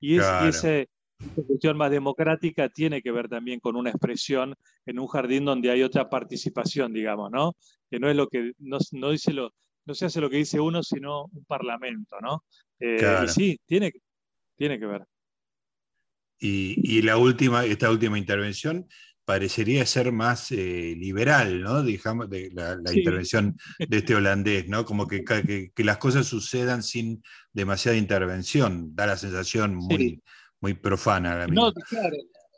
y, 0.00 0.16
es, 0.16 0.26
ese, 0.48 0.88
cuestión 1.46 1.76
más 1.76 1.90
democrática 1.90 2.68
tiene 2.68 3.02
que 3.02 3.12
ver 3.12 3.28
también 3.28 3.60
con 3.60 3.76
una 3.76 3.90
expresión 3.90 4.54
en 4.86 4.98
un 4.98 5.06
jardín 5.06 5.44
donde 5.44 5.70
hay 5.70 5.82
otra 5.82 6.08
participación, 6.08 6.92
digamos, 6.92 7.30
¿no? 7.30 7.56
Que 7.90 7.98
no 7.98 8.08
es 8.08 8.16
lo 8.16 8.28
que, 8.28 8.52
no, 8.58 8.78
dice 9.10 9.32
lo, 9.32 9.52
no 9.84 9.94
se 9.94 10.06
hace 10.06 10.20
lo 10.20 10.30
que 10.30 10.38
dice 10.38 10.58
uno, 10.58 10.82
sino 10.82 11.24
un 11.26 11.44
parlamento, 11.44 12.16
¿no? 12.20 12.44
Eh, 12.78 13.24
y 13.24 13.28
sí, 13.28 13.60
tiene, 13.66 13.92
tiene 14.56 14.78
que 14.78 14.86
ver. 14.86 15.04
Y, 16.42 17.02
la 17.02 17.18
última, 17.18 17.66
esta 17.66 17.90
última 17.90 18.16
intervención 18.18 18.88
parecería 19.30 19.86
ser 19.86 20.10
más 20.10 20.50
eh, 20.50 20.92
liberal, 20.98 21.62
¿no? 21.62 21.84
Digamos, 21.84 22.28
de 22.28 22.50
la, 22.52 22.76
intervención 22.92 23.56
de 23.78 23.98
este 23.98 24.14
holandés, 24.16 24.66
¿no? 24.68 24.84
Como 24.84 25.06
que, 25.06 25.22
que, 25.22 25.84
las 25.84 25.98
cosas 25.98 26.26
sucedan 26.26 26.82
sin 26.82 27.22
demasiada 27.52 27.96
intervención. 27.96 28.92
Da 28.92 29.06
la 29.06 29.16
sensación 29.16 29.76
muy, 29.76 30.20
muy 30.60 30.74
profana. 30.74 31.46
no, 31.46 31.72
claro. 31.72 32.16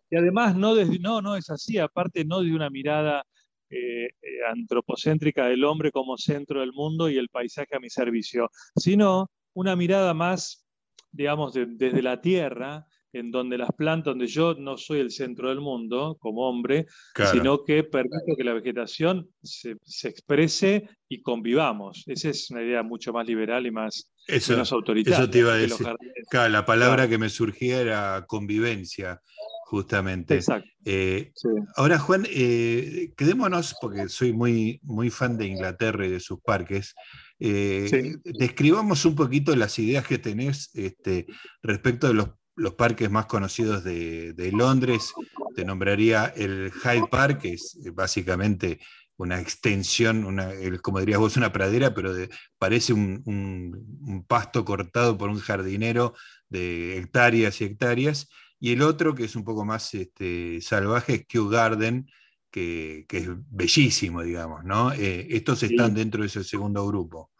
Y 0.08 0.16
además 0.16 0.56
no, 0.56 0.74
no, 0.74 1.20
no 1.20 1.36
es 1.36 1.50
así, 1.50 1.76
aparte 1.76 2.24
no 2.24 2.40
de 2.40 2.54
una 2.54 2.70
mirada 2.70 3.22
eh, 3.68 4.06
eh, 4.06 4.10
antropocéntrica 4.50 5.48
del 5.48 5.64
hombre 5.64 5.90
como 5.90 6.16
centro 6.16 6.60
del 6.60 6.72
mundo 6.72 7.10
y 7.10 7.18
el 7.18 7.28
paisaje 7.28 7.76
a 7.76 7.80
mi 7.80 7.90
servicio, 7.90 8.50
sino 8.76 9.30
una 9.52 9.76
mirada 9.76 10.14
más, 10.14 10.64
digamos, 11.10 11.52
desde 11.52 12.00
la 12.00 12.22
tierra, 12.22 12.86
en 13.12 13.30
donde 13.30 13.58
las 13.58 13.70
plantas, 13.72 14.12
donde 14.12 14.26
yo 14.26 14.54
no 14.54 14.76
soy 14.76 15.00
el 15.00 15.10
centro 15.10 15.48
del 15.48 15.60
mundo 15.60 16.16
como 16.20 16.48
hombre, 16.48 16.86
sino 17.30 17.64
que 17.64 17.84
permito 17.84 18.36
que 18.36 18.44
la 18.44 18.54
vegetación 18.54 19.28
se, 19.42 19.76
exprese 20.04 20.88
y 21.08 21.22
convivamos. 21.22 22.04
Esa 22.06 22.30
es 22.30 22.50
una 22.50 22.62
idea 22.62 22.82
mucho 22.82 23.12
más 23.12 23.26
liberal 23.26 23.66
y 23.66 23.70
más 23.70 24.12
eso, 24.26 24.52
menos 24.52 24.72
autoritaria. 24.72 25.18
Eso 25.18 25.30
te 25.30 25.38
iba 25.38 25.52
a 25.52 25.56
decir. 25.56 25.86
Claro, 26.30 26.48
la 26.48 26.64
palabra 26.64 27.08
que 27.08 27.18
me 27.18 27.28
surgía 27.28 27.80
era 27.80 28.24
convivencia, 28.26 29.20
justamente. 29.66 30.36
Exacto. 30.36 30.68
Eh, 30.84 31.32
ahora, 31.76 31.98
Juan, 31.98 32.26
eh, 32.30 33.12
quedémonos, 33.16 33.76
porque 33.80 34.08
soy 34.08 34.32
muy, 34.32 34.80
muy 34.82 35.10
fan 35.10 35.36
de 35.36 35.46
Inglaterra 35.46 36.06
y 36.06 36.10
de 36.10 36.20
sus 36.20 36.40
parques. 36.40 36.94
Eh, 37.38 38.16
describamos 38.24 39.04
un 39.04 39.16
poquito 39.16 39.54
las 39.56 39.78
ideas 39.78 40.06
que 40.06 40.18
tenés 40.18 40.70
este, 40.74 41.26
respecto 41.62 42.06
de 42.06 42.14
los 42.14 42.28
los 42.54 42.74
parques 42.74 43.10
más 43.10 43.26
conocidos 43.26 43.84
de, 43.84 44.50
Londres, 44.52 45.12
te 45.54 45.64
nombraría 45.64 46.26
el 46.36 46.70
Hyde 46.70 47.08
Park, 47.10 47.40
que 47.40 47.54
es 47.54 47.78
eh, 47.84 47.90
básicamente 47.90 48.80
una 49.16 49.40
extensión, 49.40 50.24
una, 50.24 50.50
como 50.82 51.00
dirías 51.00 51.20
vos, 51.20 51.36
una 51.36 51.52
pradera, 51.52 51.94
pero 51.94 52.12
parece 52.58 52.92
un, 52.92 54.24
pasto 54.26 54.64
cortado 54.64 55.16
por 55.16 55.30
un 55.30 55.38
jardinero 55.38 56.14
de 56.48 56.98
hectáreas 56.98 57.60
y 57.60 57.64
hectáreas. 57.64 58.28
Y 58.58 58.72
el 58.72 58.82
otro, 58.82 59.14
que 59.14 59.24
es 59.24 59.36
un 59.36 59.44
poco 59.44 59.64
más 59.64 59.94
este, 59.94 60.60
salvaje, 60.60 61.14
es 61.14 61.26
Kew 61.26 61.48
Garden, 61.48 62.06
que, 62.50 63.06
es 63.08 63.28
bellísimo, 63.50 64.22
digamos, 64.22 64.64
¿no? 64.64 64.92
Eh, 64.92 65.26
estos 65.30 65.62
están 65.62 65.94
dentro 65.94 66.20
de 66.20 66.26
ese 66.26 66.44
segundo 66.44 66.86
grupo. 66.86 67.30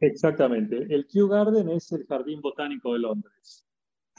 Exactamente. 0.00 0.86
El 0.88 1.06
Kew 1.06 1.28
Garden 1.28 1.68
es 1.70 1.90
el 1.92 2.06
Jardín 2.06 2.40
Botánico 2.40 2.92
de 2.92 3.00
Londres. 3.00 3.67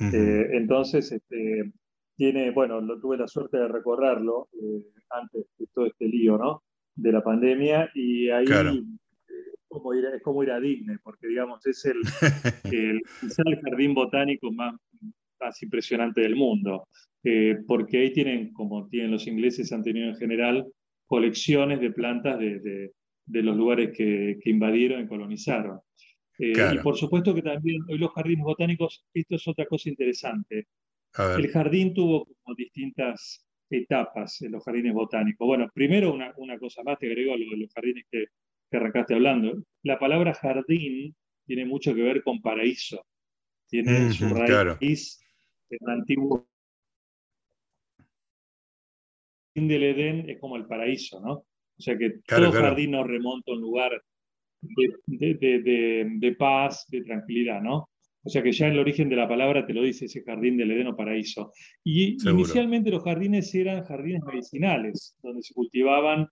Eh, 0.01 0.47
entonces, 0.53 1.11
este, 1.11 1.71
tiene, 2.15 2.51
bueno, 2.51 2.79
lo, 2.81 2.99
tuve 2.99 3.17
la 3.17 3.27
suerte 3.27 3.57
de 3.57 3.67
recorrerlo 3.67 4.47
eh, 4.53 4.83
antes 5.09 5.45
de 5.57 5.65
todo 5.73 5.85
este 5.85 6.07
lío, 6.07 6.37
¿no? 6.37 6.63
De 6.95 7.11
la 7.11 7.23
pandemia 7.23 7.89
y 7.93 8.29
ahí 8.29 8.45
eh, 8.45 8.83
como 9.67 9.93
ir, 9.93 10.05
es 10.05 10.21
como 10.21 10.43
ir 10.43 10.51
a 10.51 10.59
Disney, 10.59 10.97
porque 11.03 11.27
digamos, 11.27 11.65
es 11.65 11.85
el, 11.85 11.97
el, 12.73 13.01
el 13.21 13.61
jardín 13.61 13.93
botánico 13.93 14.51
más, 14.51 14.75
más 15.39 15.61
impresionante 15.61 16.21
del 16.21 16.35
mundo, 16.35 16.87
porque 17.67 17.99
ahí 17.99 18.13
tienen, 18.13 18.51
como 18.53 18.87
tienen 18.87 19.11
los 19.11 19.27
ingleses, 19.27 19.71
han 19.71 19.83
tenido 19.83 20.07
en 20.09 20.15
general 20.15 20.65
colecciones 21.05 21.79
de 21.79 21.91
plantas 21.91 22.39
de, 22.39 22.59
de, 22.59 22.91
de 23.25 23.43
los 23.43 23.55
lugares 23.55 23.95
que, 23.95 24.37
que 24.41 24.49
invadieron 24.49 25.03
y 25.03 25.07
colonizaron. 25.07 25.79
Eh, 26.39 26.53
y 26.73 26.77
por 26.79 26.97
supuesto 26.97 27.35
que 27.35 27.41
también 27.41 27.81
hoy 27.89 27.97
los 27.97 28.11
jardines 28.11 28.43
botánicos, 28.43 29.05
esto 29.13 29.35
es 29.35 29.47
otra 29.47 29.65
cosa 29.65 29.89
interesante. 29.89 30.67
El 31.37 31.47
jardín 31.49 31.93
tuvo 31.93 32.25
como 32.25 32.55
distintas 32.55 33.45
etapas 33.69 34.41
en 34.41 34.53
los 34.53 34.63
jardines 34.63 34.93
botánicos. 34.93 35.45
Bueno, 35.45 35.69
primero 35.73 36.13
una, 36.13 36.33
una 36.37 36.57
cosa 36.57 36.81
más, 36.83 36.97
te 36.97 37.07
agrego 37.07 37.33
a 37.33 37.37
lo 37.37 37.49
de 37.49 37.57
los 37.57 37.73
jardines 37.73 38.05
que, 38.09 38.25
que, 38.71 38.77
arrancaste 38.77 39.15
hablando. 39.15 39.63
La 39.83 39.99
palabra 39.99 40.33
jardín 40.33 41.15
tiene 41.45 41.65
mucho 41.65 41.93
que 41.93 42.01
ver 42.01 42.23
con 42.23 42.41
paraíso. 42.41 43.05
Tiene 43.67 44.11
su 44.13 44.29
raíz 44.29 45.19
en 45.69 45.77
el 45.81 45.89
antiguo 45.89 46.47
del 49.67 49.83
Edén 49.83 50.29
es 50.29 50.39
como 50.39 50.55
el 50.55 50.65
paraíso, 50.65 51.19
¿no? 51.19 51.33
O 51.33 51.81
sea 51.81 51.97
que 51.97 52.19
todo 52.25 52.51
jardín 52.51 52.91
nos 52.91 53.07
remonta 53.07 53.51
a 53.51 53.55
un 53.55 53.61
lugar 53.61 53.91
de, 54.61 56.35
paz, 56.37 56.85
de 56.89 57.01
tranquilidad, 57.01 57.61
¿no? 57.61 57.89
O 58.21 58.29
sea 58.29 58.43
que 58.43 58.51
ya 58.51 58.67
en 58.67 58.73
el 58.73 58.79
origen 58.79 59.09
de 59.09 59.15
la 59.15 59.27
palabra 59.27 59.65
te 59.65 59.73
lo 59.73 59.81
dice 59.81 60.05
ese 60.05 60.23
jardín 60.23 60.57
del 60.57 60.71
Edén 60.71 60.87
o 60.87 60.95
paraíso. 60.95 61.53
Y 61.83 62.17
inicialmente 62.29 62.91
los 62.91 63.03
jardines 63.03 63.53
eran 63.55 63.83
jardines 63.83 64.23
medicinales, 64.23 65.15
donde 65.23 65.41
se 65.41 65.53
cultivaban 65.53 66.27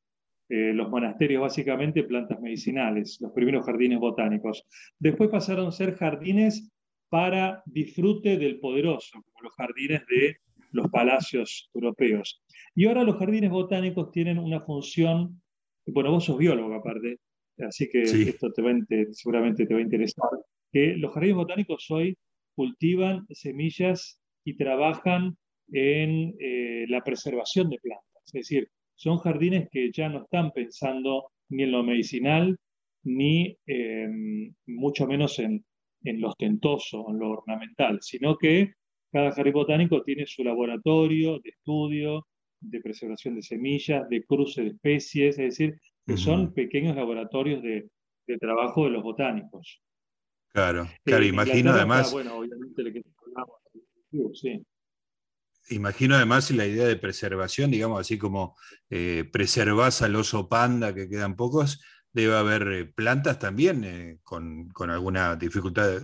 eh, 0.49 0.73
los 0.73 0.89
monasterios 0.89 1.41
básicamente 1.41 2.03
plantas 2.03 2.39
medicinales, 2.41 3.17
los 3.21 3.31
primeros 3.31 3.65
jardines 3.65 3.99
botánicos. 3.99 4.65
Después 4.99 5.29
pasaron 5.29 5.67
a 5.67 5.71
ser 5.71 5.95
jardines 5.95 6.69
para 7.09 7.63
disfrute 7.65 8.37
del 8.37 8.59
poderoso, 8.59 9.21
como 9.23 9.43
los 9.43 9.53
jardines 9.55 10.05
de 10.07 10.37
los 10.71 10.89
palacios 10.89 11.69
europeos. 11.73 12.43
Y 12.75 12.85
ahora 12.85 13.03
los 13.03 13.17
jardines 13.17 13.49
botánicos 13.49 14.11
tienen 14.11 14.37
una 14.39 14.61
función, 14.61 15.41
bueno, 15.87 16.11
vos 16.11 16.25
sos 16.25 16.37
biólogo 16.37 16.73
aparte, 16.75 17.19
así 17.59 17.89
que 17.89 18.03
esto 18.03 18.51
te 18.51 19.13
seguramente 19.13 19.65
te 19.65 19.73
va 19.73 19.79
a 19.79 19.83
interesar, 19.83 20.29
que 20.71 20.95
los 20.97 21.13
jardines 21.13 21.37
botánicos 21.37 21.85
hoy 21.89 22.17
cultivan 22.55 23.25
semillas 23.29 24.19
y 24.43 24.55
trabajan 24.55 25.37
en 25.71 26.35
eh, 26.39 26.85
la 26.87 27.03
preservación 27.03 27.69
de 27.69 27.79
plantas. 27.79 28.23
Es 28.25 28.33
decir, 28.33 28.69
son 28.95 29.17
jardines 29.17 29.69
que 29.71 29.91
ya 29.91 30.09
no 30.09 30.23
están 30.23 30.51
pensando 30.51 31.31
ni 31.49 31.63
en 31.63 31.71
lo 31.71 31.83
medicinal, 31.83 32.57
ni 33.03 33.57
em, 33.65 34.53
mucho 34.65 35.07
menos 35.07 35.39
en, 35.39 35.63
en 36.03 36.21
lo 36.21 36.29
ostentoso, 36.29 37.05
en 37.09 37.19
lo 37.19 37.31
ornamental, 37.31 37.99
sino 38.01 38.37
que 38.37 38.73
cada 39.11 39.31
jardín 39.31 39.53
botánico 39.53 40.03
tiene 40.03 40.25
su 40.25 40.43
laboratorio 40.43 41.39
de 41.39 41.49
estudio, 41.49 42.27
de 42.59 42.81
preservación 42.81 43.35
de 43.35 43.43
semillas, 43.43 44.07
de 44.09 44.23
cruce 44.23 44.63
de 44.63 44.69
especies, 44.69 45.37
es 45.39 45.57
decir, 45.57 45.79
que 46.07 46.15
son 46.15 46.53
pequeños 46.53 46.95
laboratorios 46.95 47.61
de, 47.61 47.89
trabajo 48.39 48.85
de 48.85 48.91
los 48.91 49.03
botánicos. 49.03 49.81
Claro, 50.53 50.83
eh, 50.83 50.99
claro, 51.03 51.25
imagino 51.25 51.71
además. 51.71 52.15
Imagino 55.69 56.15
además 56.15 56.49
la 56.51 56.65
idea 56.65 56.87
de 56.87 56.95
preservación, 56.95 57.71
digamos, 57.71 57.99
así 57.99 58.17
como 58.17 58.55
eh, 58.89 59.29
preservás 59.31 60.01
al 60.01 60.15
oso 60.15 60.47
panda, 60.47 60.95
que 60.95 61.09
quedan 61.09 61.35
pocos, 61.35 61.81
debe 62.13 62.37
haber 62.37 62.67
eh, 62.69 62.85
plantas 62.85 63.37
también 63.37 64.21
con, 64.23 64.71
alguna 64.89 65.35
dificultad, 65.35 66.03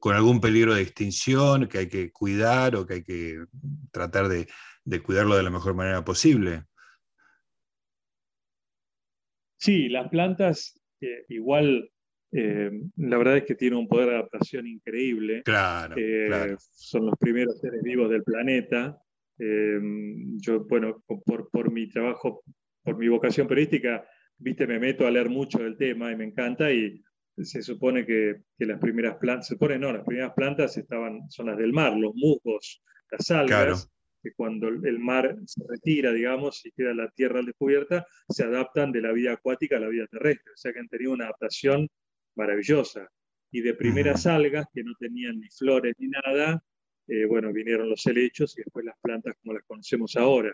con 0.00 0.16
algún 0.16 0.40
peligro 0.40 0.74
de 0.74 0.82
extinción 0.82 1.68
que 1.68 1.78
hay 1.78 1.88
que 1.88 2.10
cuidar 2.10 2.74
o 2.74 2.84
que 2.84 2.94
hay 2.94 3.04
que 3.04 3.44
tratar 3.92 4.28
de 4.28 5.02
cuidarlo 5.02 5.36
de 5.36 5.44
la 5.44 5.50
mejor 5.50 5.74
manera 5.74 6.04
posible. 6.04 6.64
Sí, 9.56 9.88
las 9.88 10.08
plantas 10.08 10.80
igual, 11.28 11.90
eh, 12.32 12.70
la 12.96 13.18
verdad 13.18 13.38
es 13.38 13.44
que 13.44 13.54
tienen 13.54 13.78
un 13.78 13.88
poder 13.88 14.08
de 14.08 14.14
adaptación 14.16 14.66
increíble. 14.66 15.42
Claro, 15.44 15.94
eh, 15.98 16.56
Son 16.58 17.06
los 17.06 17.14
primeros 17.18 17.60
seres 17.60 17.82
vivos 17.82 18.10
del 18.10 18.22
planeta. 18.22 18.98
Eh, 19.38 19.78
yo, 20.38 20.64
bueno, 20.64 21.02
por, 21.06 21.50
por, 21.50 21.70
mi 21.70 21.88
trabajo, 21.88 22.42
por 22.82 22.96
mi 22.96 23.08
vocación 23.08 23.46
periodística, 23.46 24.06
viste, 24.38 24.66
me 24.66 24.78
meto 24.78 25.06
a 25.06 25.10
leer 25.10 25.28
mucho 25.28 25.58
del 25.58 25.76
tema 25.76 26.10
y 26.10 26.16
me 26.16 26.24
encanta 26.24 26.72
y 26.72 27.02
se 27.38 27.62
supone 27.62 28.06
que, 28.06 28.36
que 28.58 28.64
las 28.64 28.80
primeras 28.80 29.16
plantas, 29.16 29.48
se 29.48 29.54
supone 29.54 29.78
no, 29.78 29.92
las 29.92 30.04
primeras 30.04 30.32
plantas 30.32 30.76
estaban, 30.78 31.28
son 31.30 31.46
las 31.46 31.58
del 31.58 31.72
mar, 31.72 31.94
los 31.94 32.14
musgos, 32.14 32.82
las 33.10 33.30
algas, 33.30 33.90
que 34.26 34.34
cuando 34.34 34.66
el 34.68 34.98
mar 34.98 35.36
se 35.46 35.62
retira, 35.68 36.12
digamos, 36.12 36.66
y 36.66 36.72
queda 36.72 36.92
la 36.94 37.08
tierra 37.10 37.42
descubierta, 37.42 38.04
se 38.28 38.42
adaptan 38.42 38.90
de 38.90 39.00
la 39.00 39.12
vida 39.12 39.34
acuática 39.34 39.76
a 39.76 39.80
la 39.80 39.88
vida 39.88 40.08
terrestre. 40.08 40.52
O 40.52 40.56
sea 40.56 40.72
que 40.72 40.80
han 40.80 40.88
tenido 40.88 41.12
una 41.12 41.26
adaptación 41.26 41.88
maravillosa. 42.34 43.08
Y 43.52 43.60
de 43.60 43.74
primeras 43.74 44.26
algas, 44.26 44.66
que 44.74 44.82
no 44.82 44.94
tenían 44.98 45.38
ni 45.38 45.48
flores 45.48 45.94
ni 45.98 46.08
nada, 46.08 46.60
eh, 47.06 47.24
bueno, 47.26 47.52
vinieron 47.52 47.88
los 47.88 48.04
helechos 48.06 48.58
y 48.58 48.62
después 48.62 48.84
las 48.84 48.98
plantas 49.00 49.36
como 49.40 49.54
las 49.54 49.62
conocemos 49.64 50.16
ahora. 50.16 50.52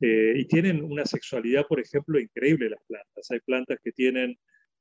Eh, 0.00 0.32
y 0.36 0.44
tienen 0.46 0.82
una 0.82 1.06
sexualidad, 1.06 1.66
por 1.68 1.78
ejemplo, 1.78 2.18
increíble 2.18 2.68
las 2.68 2.82
plantas. 2.84 3.30
Hay 3.30 3.38
plantas 3.40 3.78
que 3.82 3.92
tienen 3.92 4.36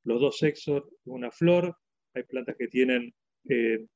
los 0.06 0.20
dos 0.20 0.40
sexos 0.40 0.86
una 1.06 1.30
flor, 1.30 1.76
hay 2.16 2.24
plantas 2.24 2.56
que 2.58 2.68
tienen 2.68 3.14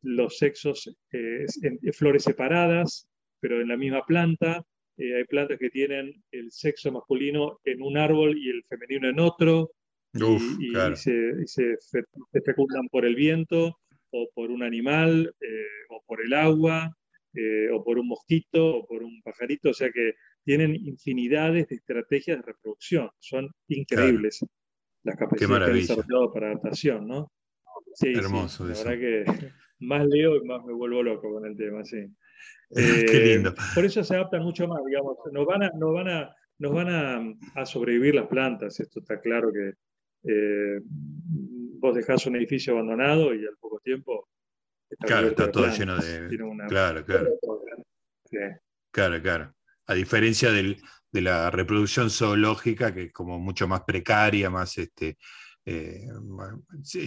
los 0.02 0.38
sexos, 0.38 0.96
en 1.12 1.94
flores 1.94 2.24
separadas, 2.24 3.11
pero 3.42 3.62
en 3.62 3.68
la 3.68 3.78
misma 3.78 4.06
planta. 4.06 4.64
hay 4.98 5.24
plantas 5.26 5.58
que 5.60 5.70
tienen 5.70 6.24
el 6.32 6.52
sexo 6.52 6.92
masculino 6.92 7.60
en 7.66 7.82
un 7.82 7.98
árbol 7.98 8.38
y 8.38 8.50
el 8.50 8.64
femenino 8.70 9.10
en 9.10 9.20
otro. 9.20 9.72
y, 10.14 10.96
se, 10.96 11.48
se, 11.48 11.66
fecundan 12.46 12.88
por 12.90 13.06
el 13.06 13.16
viento 13.16 13.78
o 14.12 14.30
por 14.34 14.52
un 14.52 14.64
animal 14.64 15.34
o 15.90 16.04
por 16.06 16.24
el 16.24 16.34
agua 16.34 16.96
eh, 17.34 17.70
o 17.72 17.82
por 17.82 17.98
un 17.98 18.10
mosquito 18.10 18.76
o 18.76 18.86
por 18.86 19.04
un 19.04 19.22
pajarito, 19.22 19.70
o 19.70 19.74
sea 19.74 19.90
que 19.90 20.16
tienen 20.44 20.76
infinidades 20.76 21.70
de 21.70 21.76
estrategias 21.76 22.38
de 22.38 22.44
reproducción, 22.44 23.10
son 23.20 23.50
increíbles 23.70 24.46
las 25.04 25.16
capacidades 25.16 25.66
que 25.66 25.72
han 25.72 25.78
desarrollado 25.78 26.34
para 26.34 26.48
adaptación, 26.48 27.08
¿no? 27.08 27.32
Sí, 27.94 28.12
Hermoso 28.14 28.68
la 28.68 28.74
verdad 28.74 29.00
que 29.00 29.52
más 29.82 30.06
leo 30.08 30.38
y 30.38 30.46
más 30.46 30.64
me 30.66 30.74
vuelvo 30.74 31.04
loco 31.04 31.34
con 31.34 31.46
el 31.46 31.56
tema, 31.56 31.84
sí. 31.84 32.06
Qué 32.74 33.18
eh, 33.18 33.36
lindo. 33.36 33.54
Por 33.76 33.86
eso 33.86 34.04
se 34.04 34.16
adaptan 34.16 34.44
mucho 34.44 34.68
más, 34.68 34.84
digamos, 34.86 35.18
nos 35.32 35.46
van 35.46 35.64
a, 35.64 35.72
nos 35.72 35.94
van 35.94 36.08
a, 36.08 36.36
nos 36.58 36.74
van 36.74 37.36
a, 37.56 37.66
sobrevivir 37.66 38.16
las 38.16 38.28
plantas, 38.28 38.80
esto 38.80 39.00
está 39.00 39.20
claro 39.20 39.52
que 39.52 39.74
eh, 40.24 40.80
vos 40.84 41.96
dejás 41.96 42.26
un 42.28 42.36
edificio 42.38 42.74
abandonado 42.74 43.34
y 43.34 43.46
al 43.46 43.58
poco 43.60 43.80
tiempo 43.84 44.30
Claro, 45.00 45.28
está 45.28 45.52
todo 45.52 45.68
lleno 45.68 45.98
de. 45.98 46.30
Claro, 46.68 47.06
claro. 47.06 47.30
Claro, 48.92 49.22
claro. 49.22 49.56
A 49.88 49.94
diferencia 49.94 50.52
de 50.52 51.22
la 51.22 51.50
reproducción 51.50 52.10
zoológica, 52.10 52.94
que 52.94 53.04
es 53.04 53.14
como 53.14 53.40
mucho 53.40 53.68
más 53.68 53.82
precaria, 53.82 54.50
más 54.50 54.78
este, 54.78 55.18
eh, 55.66 56.08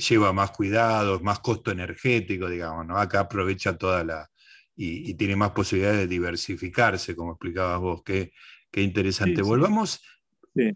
lleva 0.09 0.33
más 0.33 0.51
cuidados, 0.53 1.23
más 1.23 1.41
costo 1.41 1.71
energético, 1.71 2.49
digamos, 2.49 2.87
¿no? 2.87 2.97
Acá 2.97 3.21
aprovecha 3.21 3.77
toda 3.77 4.05
la. 4.05 4.31
Y, 4.77 5.15
tiene 5.15 5.37
más 5.37 5.53
posibilidades 5.53 6.01
de 6.01 6.07
diversificarse, 6.09 7.15
como 7.15 7.33
explicabas 7.33 7.81
vos. 7.81 8.03
Qué, 8.05 8.33
qué 8.71 8.83
interesante. 8.83 9.43
volvamos, 9.43 10.03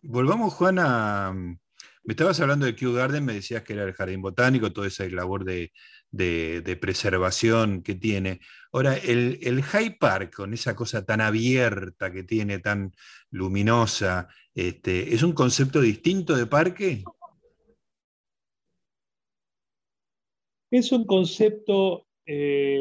volvamos, 0.03 0.55
Juan, 0.55 0.79
a. 0.79 1.33
Me 2.05 2.13
estabas 2.13 2.41
hablando 2.41 2.65
de 2.65 2.75
Kew 2.75 2.95
Garden, 2.95 3.25
me 3.25 3.35
decías 3.35 3.63
que 3.63 3.75
era 3.75 3.85
el 3.85 3.93
jardín 3.93 4.23
botánico, 4.23 4.73
toda 4.73 4.87
esa 4.87 5.05
labor 5.09 5.45
de, 5.45 5.73
de, 6.11 6.79
preservación 6.81 7.83
que 7.83 7.95
tiene. 7.95 8.41
Ahora, 8.73 8.97
el, 8.97 9.39
el 9.43 9.63
High 9.63 9.99
Park, 9.99 10.35
con 10.35 10.55
esa 10.55 10.75
cosa 10.75 11.05
tan 11.05 11.21
abierta 11.21 12.11
que 12.11 12.23
tiene, 12.23 12.61
tan 12.61 12.93
luminosa, 13.31 14.29
este, 14.55 15.15
¿es 15.15 15.23
un 15.23 15.33
concepto 15.33 15.81
distinto 15.81 16.35
de 16.37 16.47
parque? 16.47 17.05
Es 20.71 20.93
un 20.93 21.05
concepto, 21.05 22.07
eh, 22.27 22.79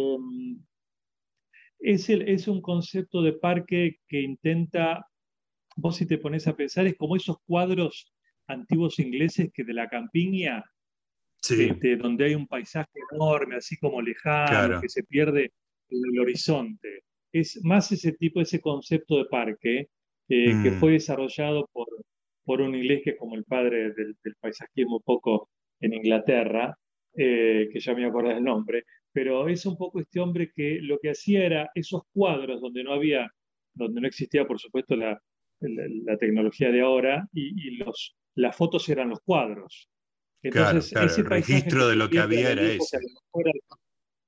es, 1.80 2.10
es, 2.10 2.48
un 2.48 2.62
concepto 2.62 3.22
de 3.22 3.34
parque 3.34 4.00
que 4.08 4.22
intenta, 4.22 5.08
vos 5.76 5.96
si 5.96 6.06
te 6.06 6.18
pones 6.18 6.48
a 6.48 6.56
pensar, 6.56 6.88
es 6.88 6.98
como 6.98 7.16
esos 7.16 7.38
cuadros 7.46 8.12
antiguos 8.48 9.00
ingleses 9.00 9.52
que 9.54 9.64
de 9.64 9.74
la 9.74 9.88
campiña 9.88 10.64
este, 11.42 11.96
donde 11.96 12.26
hay 12.26 12.36
un 12.36 12.48
paisaje 12.48 13.00
enorme, 13.12 13.56
así 13.56 13.78
como 13.78 14.02
lejano, 14.02 14.82
que 14.82 14.90
se 14.90 15.04
pierde 15.04 15.52
en 15.90 16.02
el 16.12 16.20
horizonte. 16.20 17.04
Es 17.32 17.64
más 17.64 17.92
ese 17.92 18.14
tipo, 18.14 18.42
ese 18.42 18.60
concepto 18.60 19.18
de 19.18 19.26
parque 19.26 19.90
eh, 20.30 20.56
que 20.64 20.72
mm. 20.72 20.80
fue 20.80 20.94
desarrollado 20.94 21.70
por, 21.72 21.88
por 22.44 22.62
un 22.62 22.76
inglés 22.76 23.02
que 23.04 23.12
es 23.12 23.18
como 23.18 23.36
el 23.36 23.46
padre 23.46 23.94
del, 23.94 24.16
paisajismo 24.40 24.98
un 24.98 25.04
poco 25.04 25.50
en 25.80 25.94
Inglaterra, 25.94 26.78
eh, 27.16 27.70
que 27.72 27.80
ya 27.80 27.94
me 27.94 28.06
acuerdo 28.06 28.30
del 28.30 28.44
nombre, 28.44 28.86
pero 29.12 29.48
es 29.48 29.66
un 29.66 29.78
poco 29.78 30.00
este 30.00 30.20
hombre 30.20 30.52
que 30.54 30.80
lo 30.82 31.00
que 31.00 31.12
hacía 31.12 31.46
era 31.46 31.72
esos 31.74 32.04
cuadros 32.14 32.62
donde 32.62 32.84
no 32.84 32.94
había, 32.94 33.32
donde 33.74 34.02
no 34.02 34.08
existía 34.08 34.46
por 34.46 34.60
supuesto 34.60 34.96
la, 34.96 35.22
la, 35.60 36.18
tecnología 36.18 36.72
de 36.72 36.82
ahora 36.82 37.28
y, 37.34 37.68
y 37.68 37.78
los, 37.78 38.16
las 38.36 38.56
fotos 38.56 38.88
eran 38.90 39.10
los 39.10 39.22
cuadros 39.22 39.90
claro, 40.52 40.80
el 40.94 41.26
registro 41.26 41.88
de 41.88 41.96
lo 41.96 42.10
que 42.10 42.20
había 42.20 42.52
era 42.52 42.64
ese. 42.64 43.00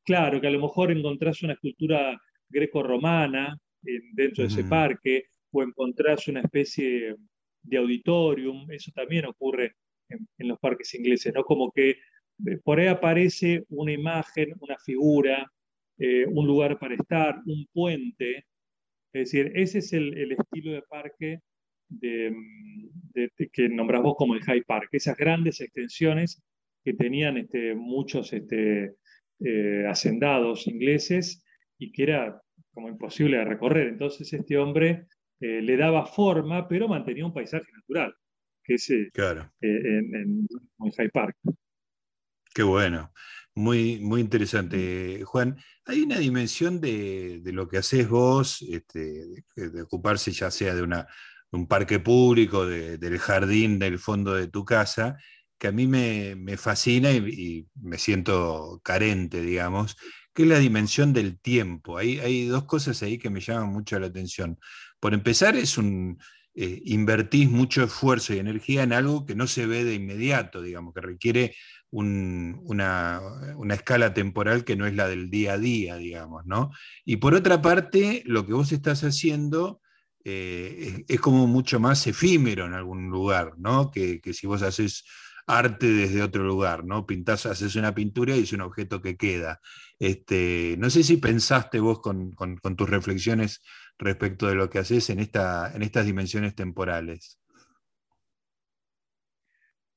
claro, 0.03 0.41
que 0.41 0.47
a 0.47 0.51
lo 0.51 0.61
mejor 0.61 0.91
encontrás 0.91 1.41
una 1.43 1.53
escultura 1.53 2.19
greco-romana 2.49 3.57
dentro 3.81 4.43
de 4.43 4.47
ese 4.47 4.63
parque, 4.63 5.25
o 5.51 5.63
encontrás 5.63 6.27
una 6.27 6.41
especie 6.41 7.15
de 7.63 7.77
auditorium, 7.77 8.69
eso 8.71 8.91
también 8.93 9.25
ocurre 9.25 9.75
en, 10.09 10.47
los 10.47 10.59
parques 10.59 10.93
ingleses, 10.95 11.33
¿no? 11.33 11.43
Como 11.43 11.71
que 11.71 11.91
eh, 11.91 11.97
por 12.63 12.79
ahí 12.79 12.87
aparece 12.87 13.63
una 13.69 13.91
imagen, 13.91 14.53
una 14.59 14.77
figura, 14.77 15.51
eh, 15.97 16.25
un 16.25 16.47
lugar 16.47 16.79
para 16.79 16.95
estar, 16.95 17.41
un 17.45 17.65
puente. 17.73 18.45
Es 19.13 19.31
decir, 19.31 19.51
ese 19.55 19.79
es 19.79 19.93
el 19.93 20.31
estilo 20.31 20.73
de 20.73 20.81
parque 20.83 21.39
de, 21.89 22.35
que 23.51 23.69
nombras 23.69 24.01
vos 24.01 24.15
como 24.17 24.35
el 24.35 24.41
High 24.41 24.63
Park, 24.63 24.89
esas 24.91 25.17
grandes 25.17 25.59
extensiones 25.59 26.41
que 26.83 26.93
tenían 26.93 27.37
este, 27.37 27.75
muchos 27.75 28.31
este, 28.31 28.95
eh, 29.39 29.85
hacendados 29.87 30.67
ingleses 30.67 31.43
y 31.77 31.91
que 31.91 32.03
era 32.03 32.41
como 32.71 32.89
imposible 32.89 33.37
de 33.37 33.45
recorrer. 33.45 33.87
Entonces 33.87 34.31
este 34.31 34.57
hombre 34.57 35.07
eh, 35.41 35.61
le 35.61 35.77
daba 35.77 36.05
forma, 36.05 36.67
pero 36.67 36.87
mantenía 36.87 37.25
un 37.25 37.33
paisaje 37.33 37.71
natural, 37.73 38.13
que 38.63 38.75
es 38.75 38.89
eh, 38.89 39.09
en, 39.61 40.15
en, 40.15 40.91
High 40.97 41.09
Park. 41.09 41.35
Qué 42.59 42.63
bueno. 42.63 43.13
Muy, 43.55 44.01
muy 44.01 44.19
interesante, 44.19 45.23
Juan. 45.23 45.55
Hay 45.85 46.01
una 46.01 46.17
dimensión 46.17 46.81
de, 46.81 47.41
lo 47.45 47.69
que 47.69 47.77
haces 47.77 48.09
vos, 48.09 48.61
este, 48.69 49.23
de, 49.55 49.81
ocuparse 49.81 50.33
ya 50.33 50.51
sea 50.51 50.75
de 50.75 50.81
una 50.81 51.07
un 51.51 51.67
parque 51.67 52.01
público, 52.01 52.65
del 52.65 53.17
jardín 53.17 53.79
del 53.79 53.97
fondo 53.97 54.33
de 54.33 54.47
tu 54.49 54.65
casa, 54.65 55.15
que 55.57 55.69
a 55.69 55.71
mí 55.71 55.87
me, 55.87 56.57
fascina 56.57 57.13
y, 57.13 57.65
me 57.75 57.97
siento 57.97 58.81
carente, 58.83 59.41
digamos, 59.41 59.95
que 60.33 60.43
es 60.43 60.49
la 60.49 60.59
dimensión 60.59 61.13
del 61.13 61.39
tiempo. 61.39 61.97
Hay, 61.97 62.19
hay 62.19 62.45
dos 62.47 62.65
cosas 62.65 63.01
ahí 63.03 63.17
que 63.17 63.29
me 63.29 63.39
llaman 63.39 63.69
mucho 63.69 63.97
la 64.01 64.07
atención. 64.07 64.59
Por 64.99 65.13
empezar, 65.13 65.55
es 65.55 65.77
un, 65.77 66.19
eh, 66.61 66.81
invertís 66.83 67.49
mucho 67.49 67.85
esfuerzo 67.85 68.33
y 68.33 68.39
energía 68.39 68.83
en 68.83 68.91
algo 68.91 69.25
que 69.25 69.33
no 69.33 69.47
se 69.47 69.65
ve 69.65 69.85
de 69.85 69.93
inmediato, 69.93 70.61
digamos, 70.61 70.93
que 70.93 70.99
requiere 70.99 71.55
una, 71.89 73.21
escala 73.69 74.13
temporal 74.13 74.65
que 74.65 74.75
no 74.75 74.85
es 74.85 74.93
la 74.93 75.07
del 75.07 75.29
día 75.29 75.53
a 75.53 75.57
día, 75.57 75.95
digamos, 75.95 76.45
¿no? 76.45 76.71
Y 77.05 77.15
por 77.15 77.33
otra 77.33 77.61
parte, 77.61 78.23
lo 78.25 78.45
que 78.45 78.51
vos 78.51 78.73
estás 78.73 79.05
haciendo 79.05 79.79
eh, 80.25 81.05
es, 81.07 81.21
como 81.21 81.47
mucho 81.47 81.79
más 81.79 82.05
efímero 82.07 82.65
en 82.65 82.73
algún 82.73 83.09
lugar, 83.09 83.53
¿no? 83.57 83.89
Que, 83.89 84.19
si 84.33 84.45
vos 84.45 84.61
haces 84.61 85.05
arte 85.47 85.87
desde 85.87 86.21
otro 86.21 86.43
lugar, 86.43 86.83
¿no? 86.83 87.05
Pintás, 87.05 87.45
haces 87.45 87.77
una 87.77 87.95
pintura 87.95 88.35
y 88.35 88.43
es 88.43 88.51
un 88.51 88.61
objeto 88.61 89.01
que 89.01 89.15
queda. 89.15 89.61
Este, 89.97 90.75
no 90.77 90.89
sé 90.89 91.03
si 91.03 91.15
pensaste 91.15 91.79
vos 91.79 92.01
con, 92.01 92.35
tus 92.75 92.89
reflexiones 92.89 93.61
respecto 93.99 94.47
de 94.47 94.55
lo 94.55 94.69
que 94.69 94.79
haces 94.79 95.09
en, 95.09 95.19
esta, 95.19 95.71
en 95.75 95.83
estas 95.83 96.05
dimensiones 96.05 96.55
temporales. 96.55 97.39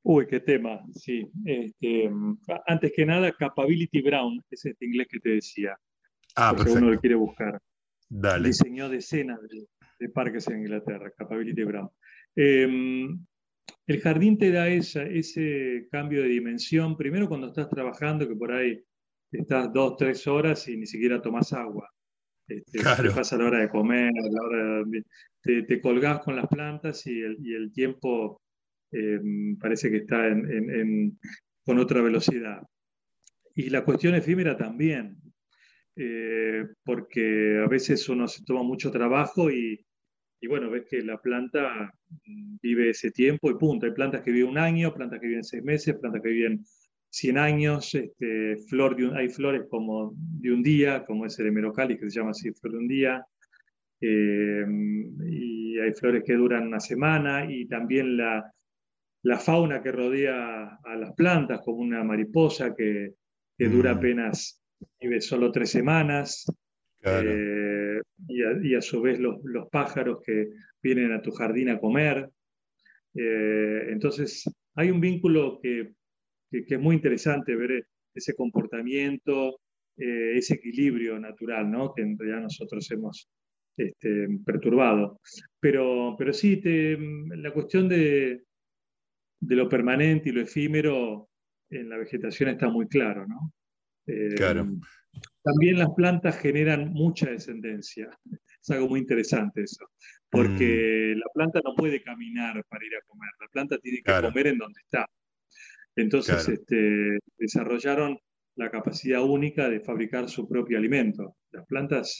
Uy, 0.02 0.26
qué 0.26 0.40
tema, 0.40 0.80
sí. 0.92 1.30
Este, 1.44 2.10
antes 2.66 2.92
que 2.94 3.06
nada, 3.06 3.30
Capability 3.32 4.02
Brown, 4.02 4.42
es 4.50 4.64
este 4.64 4.84
inglés 4.84 5.06
que 5.08 5.20
te 5.20 5.30
decía. 5.30 5.78
Ah, 6.34 6.52
porque 6.56 6.72
uno 6.72 6.90
lo 6.90 7.00
quiere 7.00 7.14
buscar. 7.14 7.60
Dale. 8.08 8.48
Diseñó 8.48 8.88
decenas 8.88 9.40
de, 9.42 9.68
de 10.00 10.08
parques 10.08 10.48
en 10.48 10.58
Inglaterra, 10.58 11.12
Capability 11.16 11.62
Brown. 11.62 11.88
Em, 12.34 13.24
el 13.86 14.00
jardín 14.00 14.38
te 14.38 14.50
da 14.50 14.68
ese 14.68 15.88
cambio 15.90 16.22
de 16.22 16.28
dimensión, 16.28 16.96
primero 16.96 17.28
cuando 17.28 17.48
estás 17.48 17.68
trabajando, 17.68 18.26
que 18.26 18.34
por 18.34 18.52
ahí 18.52 18.82
estás 19.30 19.72
dos, 19.72 19.96
tres 19.96 20.26
horas 20.26 20.66
y 20.68 20.76
ni 20.76 20.86
siquiera 20.86 21.22
tomas 21.22 21.52
agua. 21.52 21.88
Este, 22.48 22.80
te 22.80 23.10
pasa 23.10 23.36
la 23.36 23.46
hora 23.46 23.60
de 23.60 23.68
comer, 23.68 24.12
la 24.12 24.42
hora 24.42 24.84
te, 25.40 25.62
te, 25.62 25.80
colgás 25.80 26.20
con 26.20 26.36
las 26.36 26.46
plantas 26.48 27.06
y 27.06 27.20
el, 27.20 27.72
tiempo 27.72 28.42
em, 28.90 29.56
parece 29.58 29.90
que 29.90 29.98
está 29.98 30.28
con 31.64 31.78
otra 31.78 32.02
velocidad. 32.02 32.62
Y 33.54 33.70
la 33.70 33.84
cuestión 33.84 34.14
efímera 34.14 34.56
también, 34.56 35.18
eh, 35.96 36.66
porque 36.84 37.62
a 37.64 37.68
veces 37.68 38.08
uno 38.08 38.26
se 38.26 38.44
toma 38.44 38.62
mucho 38.62 38.90
trabajo 38.90 39.50
y, 39.50 39.84
y 40.40 40.46
bueno, 40.48 40.70
ves 40.70 40.86
que 40.88 41.02
la 41.02 41.20
planta 41.20 41.92
mm, 42.26 42.56
vive 42.60 42.90
ese 42.90 43.10
tiempo 43.10 43.50
y 43.50 43.54
punto. 43.54 43.86
Hay 43.86 43.92
plantas 43.92 44.22
que 44.22 44.32
viven 44.32 44.50
un 44.50 44.58
año, 44.58 44.92
plantas 44.92 45.20
que 45.20 45.28
viven 45.28 45.44
seis 45.44 45.62
meses, 45.62 45.96
plantas 46.00 46.22
que 46.22 46.30
viven 46.30 46.64
100 47.12 47.36
años, 47.36 47.94
este, 47.94 48.56
flor 48.68 48.96
de 48.96 49.14
hay 49.14 49.28
flores 49.28 49.66
como 49.68 50.14
de 50.16 50.50
un 50.50 50.62
día, 50.62 51.04
como 51.04 51.26
es 51.26 51.38
el 51.38 51.48
hemerocallis, 51.48 52.00
que 52.00 52.10
se 52.10 52.18
llama 52.18 52.30
así, 52.30 52.50
flor 52.52 52.72
de 52.72 52.78
un 52.78 52.88
día, 52.88 53.26
eh, 54.00 54.64
y 55.28 55.78
hay 55.78 55.92
flores 55.92 56.22
que 56.24 56.32
duran 56.32 56.68
una 56.68 56.80
semana, 56.80 57.44
y 57.50 57.66
también 57.66 58.16
la, 58.16 58.50
la, 59.24 59.38
fauna 59.38 59.82
que 59.82 59.92
rodea 59.92 60.78
a 60.82 60.96
las 60.96 61.12
plantas, 61.12 61.60
como 61.60 61.78
una 61.78 62.02
mariposa 62.02 62.74
que, 62.74 63.12
que 63.58 63.68
dura 63.68 63.92
mm. 63.92 63.98
apenas, 63.98 64.62
vive 64.98 65.20
solo 65.20 65.52
tres 65.52 65.68
semanas, 65.68 66.46
eh, 67.04 68.00
y, 68.26 68.74
a, 68.74 68.80
su 68.80 69.02
vez 69.02 69.18
los, 69.18 69.36
pájaros 69.70 70.22
que 70.24 70.48
vienen 70.82 71.12
a 71.12 71.20
tu 71.20 71.30
jardín 71.30 71.68
a 71.68 71.78
comer. 71.78 72.30
Eh, 73.14 73.88
entonces, 73.90 74.44
hay 74.76 74.90
un 74.90 75.00
vínculo 75.00 75.60
que, 75.60 75.92
es 76.52 76.80
muy 76.80 76.96
interesante 76.96 77.56
ver 77.56 77.86
ese 78.14 78.34
comportamiento, 78.34 79.60
eh, 79.96 80.34
ese 80.36 80.54
equilibrio 80.54 81.18
natural, 81.18 81.70
¿no? 81.70 81.92
que 81.94 82.02
en 82.02 82.18
realidad 82.18 82.42
nosotros 82.42 82.90
hemos 82.90 83.28
este, 83.76 84.28
perturbado. 84.44 85.20
Pero, 85.60 86.14
pero 86.18 86.32
sí, 86.32 86.60
la 86.64 87.52
cuestión 87.52 87.88
de, 87.88 88.44
de 89.40 89.56
lo 89.56 89.68
permanente 89.68 90.28
y 90.28 90.32
lo 90.32 90.42
efímero 90.42 91.28
en 91.70 91.88
la 91.88 91.96
vegetación 91.96 92.50
está 92.50 92.68
muy 92.68 92.86
claro, 92.86 93.26
¿no? 93.26 93.52
claro. 94.36 94.68
También 95.42 95.78
las 95.78 95.90
plantas 95.90 96.38
generan 96.38 96.92
mucha 96.92 97.30
descendencia. 97.30 98.08
Es 98.60 98.70
algo 98.70 98.88
muy 98.88 99.00
interesante 99.00 99.62
eso, 99.62 99.84
porque 100.30 101.14
mm. 101.14 101.18
la 101.18 101.26
planta 101.34 101.60
no 101.64 101.74
puede 101.74 102.02
caminar 102.02 102.64
para 102.68 102.84
ir 102.84 102.94
a 102.94 103.02
comer, 103.06 103.30
la 103.40 103.48
planta 103.48 103.78
tiene 103.78 104.02
que 104.02 104.20
comer 104.22 104.46
en 104.48 104.58
donde 104.58 104.80
está. 104.80 105.06
Entonces 105.96 106.48
este, 106.48 107.18
desarrollaron 107.38 108.18
la 108.56 108.70
capacidad 108.70 109.22
única 109.22 109.68
de 109.68 109.80
fabricar 109.80 110.28
su 110.28 110.48
propio 110.48 110.78
alimento. 110.78 111.36
Las 111.50 111.66
plantas 111.66 112.18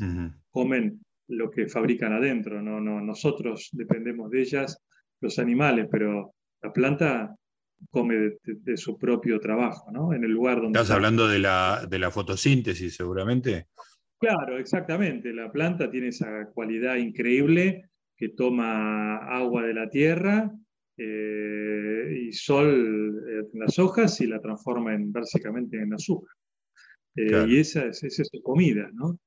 comen 0.51 1.01
lo 1.29 1.51
que 1.51 1.69
fabrican 1.69 2.13
adentro, 2.13 2.61
no, 2.61 2.81
no, 2.81 3.01
nosotros 3.01 3.71
dependemos 3.73 4.31
de 4.31 4.41
ellas, 4.41 4.77
los 5.21 5.39
animales, 5.39 5.89
pero 5.91 6.35
la 6.61 6.73
planta 6.73 7.35
come 7.91 8.33
de, 8.43 8.77
su 8.77 8.99
propio 8.99 9.41
trabajo, 9.41 9.91
¿no? 9.91 10.13
En 10.13 10.25
el 10.25 10.31
lugar 10.31 10.61
donde... 10.61 10.79
Estás 10.79 10.95
hablando 10.95 11.27
de 11.27 11.39
la, 11.39 11.87
de 11.89 11.99
la 11.99 12.11
fotosíntesis, 12.11 12.95
seguramente. 12.95 13.69
Claro, 14.19 14.59
exactamente. 14.59 15.33
La 15.33 15.51
planta 15.51 15.91
tiene 15.91 16.09
esa 16.09 16.47
cualidad 16.53 16.97
increíble 16.97 17.91
que 18.17 18.29
toma 18.29 19.17
agua 19.17 19.65
de 19.65 19.75
la 19.75 19.89
tierra 19.89 20.53
eh, 20.97 21.62
y 22.11 22.33
sol 22.33 23.23
en 23.29 23.61
las 23.61 23.79
hojas 23.79 24.21
y 24.21 24.27
la 24.27 24.41
transforma 24.41 24.95
en, 24.95 25.13
básicamente 25.13 25.81
en 25.81 25.95
azúcar. 25.95 26.35
Eh, 27.17 27.47
y 27.49 27.59
esa 27.59 27.87
es, 27.87 28.03
esa 28.03 28.23
es 28.23 28.29
su 28.33 28.43
comida, 28.43 28.91
¿no? 28.95 29.19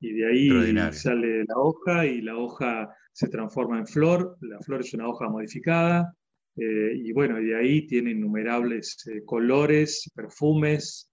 Y 0.00 0.12
de 0.12 0.26
ahí 0.26 0.92
sale 0.92 1.44
la 1.44 1.56
hoja 1.56 2.06
y 2.06 2.20
la 2.20 2.36
hoja 2.36 2.88
se 3.12 3.28
transforma 3.28 3.78
en 3.78 3.86
flor. 3.86 4.36
La 4.40 4.60
flor 4.60 4.80
es 4.80 4.94
una 4.94 5.08
hoja 5.08 5.28
modificada 5.28 6.14
eh, 6.58 6.92
y 6.96 7.12
bueno, 7.12 7.36
de 7.36 7.56
ahí 7.56 7.86
tiene 7.86 8.10
innumerables 8.10 9.06
eh, 9.06 9.24
colores, 9.24 10.10
perfumes, 10.14 11.08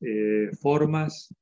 eh, 0.00 0.50
formas. 0.60 1.34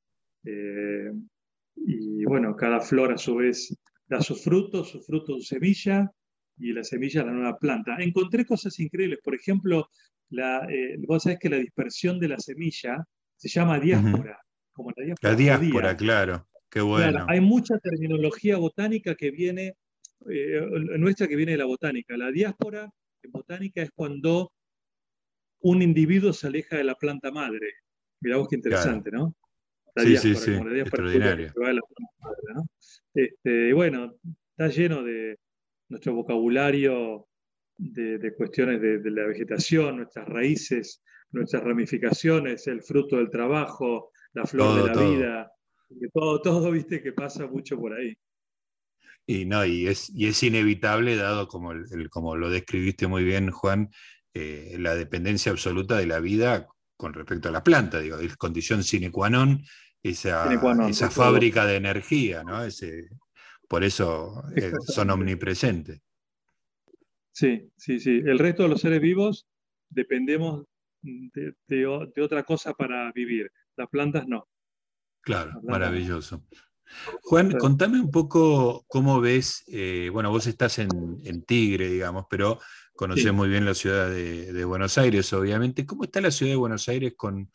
y 1.76 2.24
bueno, 2.24 2.54
cada 2.56 2.80
flor 2.80 3.12
a 3.12 3.18
su 3.18 3.36
vez 3.36 3.76
da 4.06 4.20
su 4.20 4.34
fruto, 4.34 4.84
su 4.84 5.00
fruto 5.02 5.34
su 5.34 5.42
semilla 5.42 6.10
y 6.58 6.72
la 6.72 6.84
semilla 6.84 7.24
la 7.24 7.32
nueva 7.32 7.58
planta. 7.58 7.96
Encontré 7.98 8.44
cosas 8.44 8.78
increíbles. 8.80 9.20
Por 9.22 9.34
ejemplo, 9.34 9.88
la, 10.30 10.66
vos 11.06 11.22
sabés 11.22 11.38
que 11.38 11.48
la 11.48 11.58
dispersión 11.58 12.18
de 12.18 12.28
la 12.28 12.38
semilla 12.38 13.04
se 13.36 13.48
llama 13.48 13.78
diáspora. 13.78 14.40
como 14.72 14.90
la 14.96 15.04
diáspora, 15.04 15.32
la 15.32 15.36
diáspora 15.36 15.96
claro. 15.96 16.48
Qué 16.70 16.80
bueno. 16.80 17.24
hay 17.28 17.40
mucha 17.40 17.78
terminología 17.78 18.58
botánica 18.58 19.14
que 19.14 19.30
viene, 19.30 19.74
nuestra 20.98 21.26
que 21.26 21.36
viene 21.36 21.52
de 21.52 21.58
la 21.58 21.64
botánica. 21.64 22.16
La 22.16 22.30
diáspora 22.30 22.90
en 23.22 23.30
botánica 23.30 23.82
es 23.82 23.90
cuando 23.94 24.52
un 25.60 25.82
individuo 25.82 26.32
se 26.32 26.46
aleja 26.46 26.76
de 26.76 26.84
la 26.84 26.94
planta 26.94 27.30
madre. 27.30 27.72
Mirá 28.20 28.36
vos 28.36 28.48
qué 28.48 28.56
interesante, 28.56 29.10
¿no? 29.10 29.34
La 29.94 30.02
sí, 30.02 30.16
sí, 30.16 30.34
sí. 30.34 30.52
Extraordinario. 30.52 31.52
Este, 33.14 33.72
bueno, 33.72 34.14
está 34.50 34.68
lleno 34.68 35.02
de 35.02 35.38
nuestro 35.88 36.14
vocabulario 36.14 37.28
de, 37.76 38.34
cuestiones 38.36 38.80
de, 38.80 39.10
la 39.10 39.26
vegetación, 39.26 39.96
nuestras 39.96 40.28
raíces, 40.28 41.02
nuestras 41.30 41.62
ramificaciones, 41.62 42.66
el 42.66 42.82
fruto 42.82 43.16
del 43.16 43.30
trabajo, 43.30 44.10
la 44.32 44.44
flor 44.44 44.82
de 44.82 44.94
la 44.94 45.10
vida, 45.10 45.52
todo, 46.12 46.40
todo, 46.40 46.70
viste, 46.70 47.02
que 47.02 47.12
pasa 47.12 47.46
mucho 47.46 47.78
por 47.78 47.94
ahí. 47.94 48.16
Y 49.26 49.44
no, 49.44 49.64
y 49.64 49.86
es, 49.86 50.10
y 50.10 50.26
es 50.26 50.42
inevitable, 50.42 51.16
dado 51.16 51.48
como, 51.48 51.72
el, 51.72 52.08
como 52.10 52.36
lo 52.36 52.50
describiste 52.50 53.06
muy 53.06 53.24
bien, 53.24 53.50
Juan, 53.50 53.90
eh, 54.32 54.76
la 54.78 54.94
dependencia 54.94 55.52
absoluta 55.52 55.98
de 55.98 56.06
la 56.06 56.20
vida 56.20 56.66
con 56.96 57.14
respecto 57.14 57.48
a 57.48 57.52
la 57.52 57.62
planta, 57.62 58.00
digo, 58.00 58.18
es 58.18 58.36
condición 58.36 58.82
sine 58.82 59.10
qua 59.10 59.30
non, 59.30 59.62
esa, 60.02 60.50
esa 60.88 61.10
fábrica 61.10 61.64
de 61.64 61.76
energía, 61.76 62.42
¿no? 62.42 62.64
Ese, 62.64 63.08
por 63.68 63.84
eso 63.84 64.42
eh, 64.56 64.72
son 64.86 65.10
omnipresentes. 65.10 66.00
Sí, 67.32 67.70
sí, 67.76 68.00
sí. 68.00 68.20
El 68.24 68.38
resto 68.38 68.64
de 68.64 68.70
los 68.70 68.80
seres 68.80 69.00
vivos 69.00 69.46
dependemos 69.88 70.64
de, 71.02 71.54
de 71.68 71.86
otra 71.86 72.42
cosa 72.42 72.74
para 72.74 73.12
vivir. 73.12 73.52
Las 73.76 73.88
plantas 73.88 74.26
no. 74.26 74.48
Claro, 75.20 75.60
maravilloso. 75.62 76.42
Juan, 77.22 77.52
contame 77.58 78.00
un 78.00 78.10
poco 78.10 78.84
cómo 78.88 79.20
ves, 79.20 79.64
eh, 79.68 80.08
bueno, 80.12 80.30
vos 80.30 80.46
estás 80.46 80.78
en, 80.78 81.44
Tigre, 81.46 81.88
digamos, 81.88 82.26
pero 82.30 82.60
conoces 82.94 83.32
muy 83.32 83.48
bien 83.48 83.64
la 83.64 83.74
ciudad 83.74 84.10
de, 84.10 84.64
Buenos 84.64 84.96
Aires, 84.98 85.32
obviamente. 85.32 85.86
¿Cómo 85.86 86.04
está 86.04 86.20
la 86.20 86.30
ciudad 86.30 86.52
de 86.52 86.56
Buenos 86.56 86.88
Aires 86.88 87.14
con, 87.16 87.50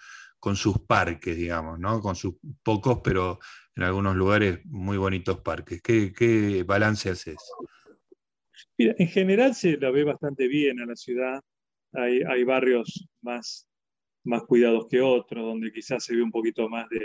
sus 0.55 0.79
parques, 0.79 1.35
digamos, 1.35 1.79
¿no? 1.79 1.99
con 2.01 2.15
sus 2.15 2.35
pocos, 2.61 2.99
pero 3.03 3.39
en 3.75 3.83
algunos 3.83 4.15
lugares 4.15 4.59
muy 4.65 4.97
bonitos 4.97 5.39
parques? 5.41 5.81
¿Qué, 5.81 6.63
balance 6.65 7.09
haces? 7.09 7.37
Mira, 8.77 8.95
en 8.97 9.07
general 9.07 9.55
se 9.55 9.77
la 9.77 9.91
ve 9.91 10.03
bastante 10.03 10.47
bien 10.47 10.79
a 10.79 10.85
la 10.85 10.95
ciudad. 10.95 11.41
Hay, 11.93 12.43
barrios 12.43 13.07
más, 13.21 13.67
más 14.23 14.43
cuidados 14.43 14.87
que 14.89 14.99
otros, 15.01 15.45
donde 15.45 15.71
quizás 15.71 16.03
se 16.03 16.15
ve 16.15 16.23
un 16.23 16.31
poquito 16.31 16.67
más 16.67 16.87
de, 16.89 17.01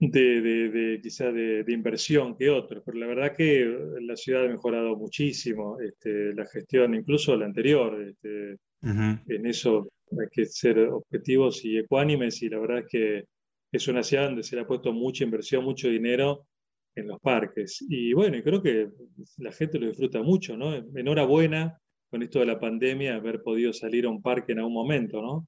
de, 0.00 0.70
de, 0.70 1.00
quizá 1.02 1.30
de, 1.30 1.64
inversión 1.68 2.36
que 2.36 2.48
otros, 2.48 2.82
pero 2.86 2.98
la 2.98 3.06
verdad 3.06 3.36
que 3.36 3.66
la 4.00 4.16
ciudad 4.16 4.46
ha 4.46 4.48
mejorado 4.48 4.96
muchísimo, 4.96 5.78
este, 5.78 6.32
la 6.32 6.46
gestión, 6.46 6.94
incluso 6.94 7.36
la 7.36 7.44
anterior, 7.44 8.00
este, 8.00 8.56
en 8.82 9.46
eso 9.46 9.90
hay 10.12 10.28
que 10.32 10.46
ser 10.46 10.78
objetivos 10.78 11.62
y 11.66 11.76
ecuánimes 11.76 12.42
y 12.42 12.48
la 12.48 12.58
verdad 12.58 12.78
es 12.78 12.86
que 12.90 13.24
es 13.72 13.88
una 13.88 14.02
ciudad 14.02 14.26
donde 14.26 14.42
se 14.42 14.56
le 14.56 14.62
ha 14.62 14.66
puesto 14.66 14.92
mucha 14.92 15.24
inversión, 15.24 15.64
mucho 15.64 15.88
dinero 15.88 16.46
en 16.94 17.08
los 17.08 17.20
parques. 17.20 17.84
Y 17.88 18.12
bueno, 18.12 18.38
creo 18.42 18.62
que 18.62 18.90
la 19.38 19.52
gente 19.52 19.78
lo 19.78 19.86
disfruta 19.86 20.22
mucho, 20.22 20.56
¿no? 20.56 20.74
Enhorabuena 20.74 21.78
con 22.10 22.22
esto 22.22 22.40
de 22.40 22.46
la 22.46 22.58
pandemia, 22.58 23.16
haber 23.16 23.42
podido 23.42 23.72
salir 23.72 24.06
a 24.06 24.10
un 24.10 24.20
parque 24.20 24.52
en 24.52 24.58
algún 24.58 24.74
momento, 24.74 25.22
¿no? 25.22 25.46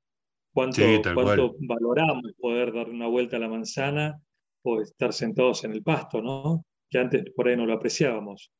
¿Cuánto, 0.53 0.83
cuánto 1.15 1.57
valoramos 1.61 2.33
poder 2.39 2.73
dar 2.73 2.89
una 2.89 3.07
vuelta 3.07 3.39
a 3.39 3.41
la 3.41 3.49
manzana 3.49 4.21
o 4.63 4.81
estar 4.81 5.13
sentados 5.13 5.65
en 5.65 5.73
el 5.73 5.83
pasto, 5.83 6.21
¿no? 6.21 6.65
que 6.93 6.99
antes 6.99 7.25
por 7.35 7.49
ahí 7.49 7.57
no 7.57 7.67
lo 7.67 7.73
apreciábamos. 7.73 8.53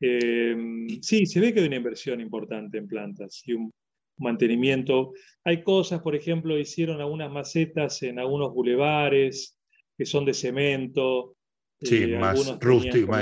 Em, 0.00 0.88
sí, 1.00 1.24
se 1.24 1.40
ve 1.40 1.54
que 1.54 1.60
hay 1.60 1.66
una 1.68 1.76
inversión 1.76 2.20
importante 2.20 2.76
en 2.78 2.88
plantas 2.88 3.42
y 3.46 3.54
un 3.54 3.72
mantenimiento. 4.18 5.12
Hay 5.44 5.62
cosas, 5.62 6.00
por 6.00 6.14
ejemplo, 6.14 6.58
hicieron 6.58 7.00
algunas 7.00 7.30
macetas 7.30 8.02
en 8.02 8.18
algunos 8.18 8.52
bulevares 8.52 9.58
que 9.96 10.06
son 10.06 10.24
de 10.24 10.34
cemento. 10.34 11.36
Sí, 11.80 12.04
eh, 12.04 12.18
más 12.18 12.58
rústico, 12.58 13.12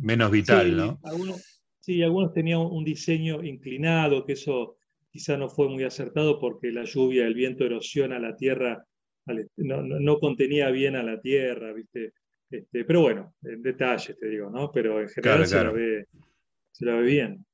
menos 0.00 0.30
vital, 0.30 0.76
¿no? 0.76 1.00
sí, 1.80 2.02
algunos 2.02 2.32
tenían 2.32 2.60
un 2.60 2.84
diseño 2.84 3.42
inclinado, 3.42 4.24
que 4.24 4.32
eso 4.32 4.76
quizá 5.10 5.36
no 5.36 5.48
fue 5.48 5.68
muy 5.68 5.84
acertado 5.84 6.38
porque 6.38 6.70
la 6.70 6.84
lluvia, 6.84 7.26
el 7.26 7.34
viento 7.34 7.64
erosiona 7.64 8.18
la 8.18 8.36
tierra 8.36 8.86
no, 9.56 10.18
contenía 10.18 10.70
bien 10.70 10.96
a 10.96 11.02
la 11.02 11.20
tierra, 11.20 11.72
¿viste? 11.72 12.14
Este, 12.50 12.84
pero 12.84 13.02
bueno, 13.02 13.34
en 13.42 13.62
detalles 13.62 14.18
te 14.18 14.28
digo, 14.28 14.50
¿no? 14.50 14.72
Pero 14.72 15.00
en 15.00 15.08
general 15.08 15.46
se, 15.46 15.64
La 16.80 16.94
ve, 16.94 17.02
bien. 17.02 17.44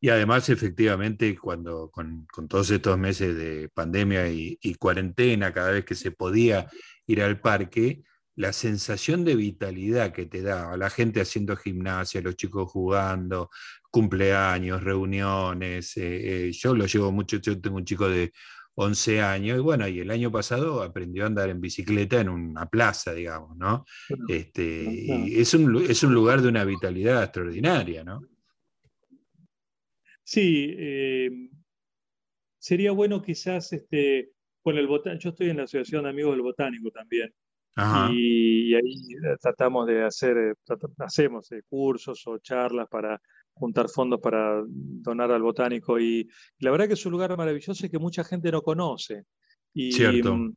Y 0.00 0.08
además, 0.08 0.48
efectivamente, 0.48 1.36
cuando 1.36 1.90
con, 1.90 2.26
todos 2.48 2.70
estos 2.70 2.98
meses 2.98 3.36
de 3.36 3.68
pandemia 3.68 4.28
y, 4.28 4.74
cuarentena, 4.78 5.52
cada 5.52 5.70
vez 5.72 5.84
que 5.84 5.94
se 5.94 6.10
podía 6.10 6.68
ir 7.06 7.22
al 7.22 7.40
parque, 7.40 8.02
la 8.36 8.52
sensación 8.52 9.24
de 9.24 9.36
vitalidad 9.36 10.12
que 10.12 10.26
te 10.26 10.42
da 10.42 10.76
la 10.76 10.90
gente 10.90 11.20
haciendo 11.20 11.56
gimnasia, 11.56 12.20
los 12.20 12.36
chicos 12.36 12.70
jugando, 12.70 13.50
cumpleaños, 13.90 14.82
reuniones. 14.82 15.96
Eh, 15.96 16.48
eh, 16.48 16.52
yo 16.52 16.74
lo 16.74 16.86
llevo 16.86 17.12
mucho, 17.12 17.38
yo 17.38 17.60
tengo 17.60 17.76
un 17.76 17.84
chico 17.84 18.08
de 18.08 18.32
11 18.76 19.22
años, 19.22 19.58
y 19.58 19.60
bueno, 19.60 19.86
y 19.86 20.00
el 20.00 20.10
año 20.10 20.32
pasado 20.32 20.82
aprendió 20.82 21.24
a 21.24 21.26
andar 21.28 21.48
en 21.48 21.60
bicicleta 21.60 22.20
en 22.20 22.28
una 22.28 22.66
plaza, 22.66 23.14
digamos, 23.14 23.56
¿no? 23.56 23.84
Este, 24.28 25.40
es, 25.40 25.54
un, 25.54 25.84
es 25.88 26.02
un 26.02 26.12
lugar 26.12 26.42
de 26.42 26.48
una 26.48 26.64
vitalidad 26.64 27.22
extraordinaria, 27.22 28.02
¿no? 28.02 28.20
Sí, 30.24 30.74
eh, 30.76 31.30
sería 32.58 32.92
bueno 32.92 33.22
quizás 33.22 33.72
este, 33.72 34.30
Con 34.62 34.76
el 34.78 34.88
yo 35.18 35.30
estoy 35.30 35.50
en 35.50 35.58
la 35.58 35.64
Asociación 35.64 36.04
de 36.04 36.10
Amigos 36.10 36.32
del 36.32 36.42
Botánico 36.42 36.90
también. 36.90 37.32
Y, 38.10 38.74
ahí 38.74 38.94
eh, 39.24 39.36
tratamos 39.40 39.86
de 39.86 40.04
hacer, 40.04 40.36
eh, 40.36 40.54
hacemos 40.98 41.48
cursos 41.68 42.24
o 42.26 42.38
charlas 42.38 42.88
para 42.88 43.20
juntar 43.52 43.88
fondos 43.88 44.20
para 44.20 44.62
donar 44.66 45.30
al 45.30 45.42
botánico. 45.42 45.98
Y, 45.98 46.28
la 46.58 46.70
verdad 46.70 46.86
que 46.86 46.94
es 46.94 47.06
un 47.06 47.12
lugar 47.12 47.36
maravilloso 47.36 47.86
y 47.86 47.90
que 47.90 47.98
mucha 47.98 48.24
gente 48.24 48.50
no 48.50 48.62
conoce. 48.62 49.24
Y, 49.72 49.92
Cierto. 49.92 50.36
Mm, 50.36 50.54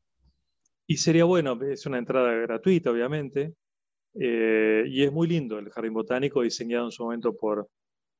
y 0.87 0.97
sería 0.97 1.25
bueno, 1.25 1.59
es 1.63 1.85
una 1.85 1.97
entrada 1.97 2.31
gratuita, 2.33 2.91
obviamente, 2.91 3.53
eh, 4.13 4.85
y 4.87 5.03
es 5.03 5.11
muy 5.11 5.27
lindo 5.27 5.59
el 5.59 5.69
jardín 5.69 5.93
botánico 5.93 6.41
diseñado 6.41 6.85
en 6.85 6.91
su 6.91 7.03
momento 7.03 7.35
por, 7.35 7.67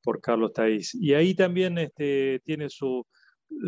por 0.02 0.20
Carlos 0.20 0.52
Taís. 0.52 0.94
Y 0.94 1.14
ahí 1.14 1.34
también 1.34 1.78
este, 1.78 2.40
tiene 2.44 2.68
su, 2.70 3.04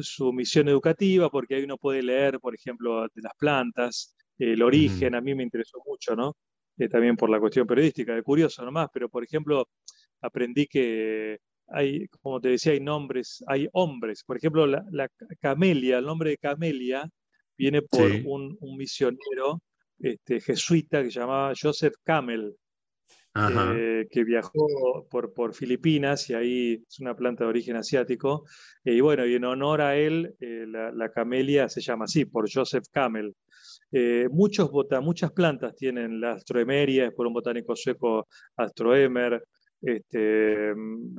su 0.01 0.33
misión 0.33 0.69
educativa, 0.69 1.31
porque 1.31 1.57
ahí 1.57 1.65
uno 1.65 1.79
puede 1.79 2.03
leer, 2.03 2.41
por 2.41 2.55
ejemplo, 2.55 3.03
de 3.03 3.23
las 3.23 3.33
plantas, 3.39 4.15
el 4.39 4.63
origen, 4.63 5.15
a 5.15 5.21
mí 5.21 5.35
me 5.35 5.43
interesó 5.43 5.79
mucho, 5.87 6.17
¿no? 6.17 6.37
Eh, 6.79 6.89
también 6.89 7.17
por 7.17 7.29
la 7.29 7.39
cuestión 7.39 7.67
periodística, 7.67 8.15
de 8.15 8.23
curioso 8.23 8.65
nomás, 8.65 8.89
pero 8.93 9.09
por 9.09 9.23
ejemplo, 9.23 9.69
aprendí 10.23 10.67
que 10.67 11.39
hay, 11.69 12.09
como 12.21 12.41
te 12.41 12.49
decía, 12.49 12.73
hay 12.73 12.81
nombres, 12.81 13.45
hay 13.47 13.69
hombres. 13.73 14.25
Por 14.25 14.39
ejemplo, 14.39 14.67
la, 14.67 15.09
camelia, 15.41 15.99
el 15.99 16.07
nombre 16.07 16.31
de 16.31 16.39
camelia 16.39 17.09
viene 17.57 17.83
por 17.83 18.11
un, 18.25 18.57
misionero 18.77 19.63
este, 19.99 20.41
jesuita 20.41 21.03
que 21.03 21.11
se 21.11 21.21
llamaba 21.21 21.53
Joseph 21.61 21.95
Camel, 22.03 22.57
eh, 23.33 24.09
que 24.11 24.25
viajó 24.25 25.07
por, 25.09 25.33
por, 25.33 25.55
Filipinas 25.55 26.29
y 26.31 26.35
ahí 26.35 26.85
es 26.89 26.99
una 26.99 27.15
planta 27.15 27.45
de 27.45 27.51
origen 27.51 27.77
asiático. 27.77 28.45
y 28.85 29.01
bueno, 29.01 29.25
y 29.25 29.37
en 29.37 29.45
honor 29.45 29.83
a 29.83 29.97
él, 29.97 30.35
eh, 30.41 30.67
la, 30.67 31.13
camelia 31.13 31.69
se 31.69 31.81
llama 31.81 32.07
así, 32.07 32.25
por 32.25 32.51
Joseph 32.53 32.87
Camel. 32.91 33.37
Eh, 33.93 34.29
muchos 34.33 34.71
muchas 35.03 35.33
plantas 35.33 35.77
tienen 35.77 36.21
la 36.21 36.33
astroemeria, 36.33 37.13
por 37.13 37.27
un 37.27 37.35
botánico 37.35 37.77
sueco 37.77 38.27
Astroemer, 38.57 39.45
este, 39.81 40.75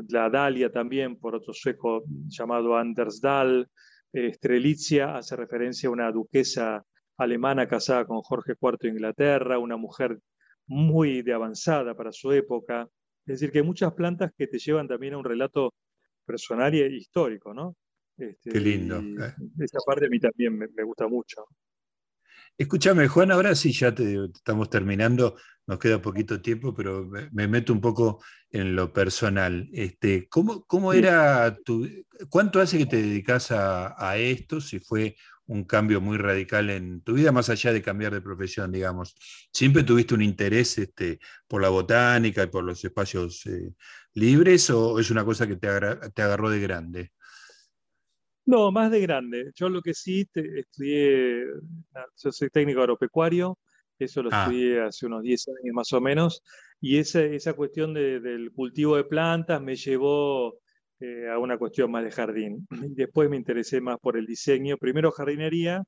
la 0.09 0.29
dalia 0.29 0.69
también, 0.69 1.17
por 1.17 1.35
otro 1.35 1.53
sueco 1.53 2.03
llamado 2.27 2.75
Anders 2.75 3.21
Dahl, 3.21 3.67
Strelitzia 4.13 5.15
hace 5.15 5.37
referencia 5.37 5.87
a 5.87 5.93
una 5.93 6.11
duquesa 6.11 6.83
alemana 7.17 7.67
casada 7.67 8.05
con 8.05 8.21
Jorge 8.21 8.53
IV 8.59 8.77
de 8.81 8.89
Inglaterra, 8.89 9.59
una 9.59 9.77
mujer 9.77 10.19
muy 10.71 11.21
de 11.21 11.33
avanzada 11.33 11.95
para 11.95 12.11
su 12.11 12.31
época. 12.31 12.87
Es 13.25 13.39
decir, 13.39 13.51
que 13.51 13.59
hay 13.59 13.65
muchas 13.65 13.93
plantas 13.93 14.31
que 14.37 14.47
te 14.47 14.57
llevan 14.57 14.87
también 14.87 15.13
a 15.13 15.17
un 15.17 15.25
relato 15.25 15.73
personal 16.25 16.73
y 16.73 16.81
histórico, 16.95 17.53
¿no? 17.53 17.75
Este, 18.17 18.51
Qué 18.51 18.59
lindo. 18.59 18.99
Eh. 18.99 19.33
Esa 19.59 19.79
parte 19.85 20.05
a 20.05 20.09
mí 20.09 20.19
también 20.19 20.57
me 20.57 20.83
gusta 20.83 21.07
mucho. 21.07 21.45
Escúchame, 22.57 23.07
Juan, 23.07 23.31
ahora 23.31 23.55
sí 23.55 23.71
ya 23.71 23.93
te, 23.93 24.25
estamos 24.25 24.69
terminando, 24.69 25.35
nos 25.65 25.79
queda 25.79 26.01
poquito 26.01 26.41
tiempo, 26.41 26.73
pero 26.73 27.07
me, 27.07 27.47
meto 27.47 27.73
un 27.73 27.81
poco 27.81 28.23
en 28.49 28.75
lo 28.75 28.93
personal. 28.93 29.69
Este, 29.73 30.27
¿cómo, 30.29 30.63
cómo 30.65 30.93
era 30.93 31.57
tu, 31.65 31.87
¿Cuánto 32.29 32.59
hace 32.59 32.77
que 32.77 32.85
te 32.85 33.01
dedicas 33.01 33.51
a, 33.51 34.17
esto? 34.17 34.61
Si 34.61 34.79
fue 34.79 35.15
un 35.51 35.65
cambio 35.65 35.99
muy 35.99 36.17
radical 36.17 36.69
en 36.69 37.01
tu 37.01 37.13
vida, 37.15 37.33
más 37.33 37.49
allá 37.49 37.73
de 37.73 37.81
cambiar 37.81 38.13
de 38.13 38.21
profesión, 38.21 38.71
digamos. 38.71 39.15
¿Siempre 39.51 39.83
tuviste 39.83 40.13
un 40.13 40.21
interés 40.21 40.77
este, 40.77 41.19
por 41.45 41.61
la 41.61 41.67
botánica 41.67 42.43
y 42.43 42.47
por 42.47 42.63
los 42.63 42.83
espacios 42.85 43.45
eh, 43.47 43.73
libres 44.13 44.69
o 44.69 44.97
es 44.97 45.11
una 45.11 45.25
cosa 45.25 45.45
que 45.47 45.57
te, 45.57 45.67
te 46.13 46.21
agarró 46.21 46.49
de 46.49 46.61
grande? 46.61 47.11
No, 48.45 48.71
más 48.71 48.91
de 48.91 49.01
grande. 49.01 49.51
Yo 49.53 49.67
lo 49.67 49.81
que 49.81 49.93
sí 49.93 50.25
estudié, 50.33 51.43
ah, 51.95 52.05
yo 52.17 52.31
soy 52.31 52.49
técnico 52.49 52.79
agropecuario, 52.79 53.59
eso 53.99 54.23
lo 54.23 54.29
ah. 54.31 54.43
estudié 54.43 54.81
hace 54.81 55.05
unos 55.05 55.21
10 55.21 55.49
años 55.49 55.73
más 55.73 55.91
o 55.91 55.99
menos, 55.99 56.43
y 56.79 56.97
esa, 56.97 57.23
esa 57.23 57.53
cuestión 57.53 57.93
del 57.93 58.53
cultivo 58.53 58.95
de 58.95 59.03
plantas 59.03 59.61
me 59.61 59.75
llevó 59.75 60.60
eh, 61.01 61.27
a 61.27 61.39
una 61.39 61.57
cuestión 61.57 61.89
más 61.89 62.03
de 62.03 62.11
jardín. 62.11 62.67
Después 62.95 63.27
me 63.27 63.35
interesé 63.35 63.81
más 63.81 63.97
por 63.99 64.17
el 64.17 64.27
diseño, 64.27 64.77
primero 64.77 65.11
jardinería 65.11 65.83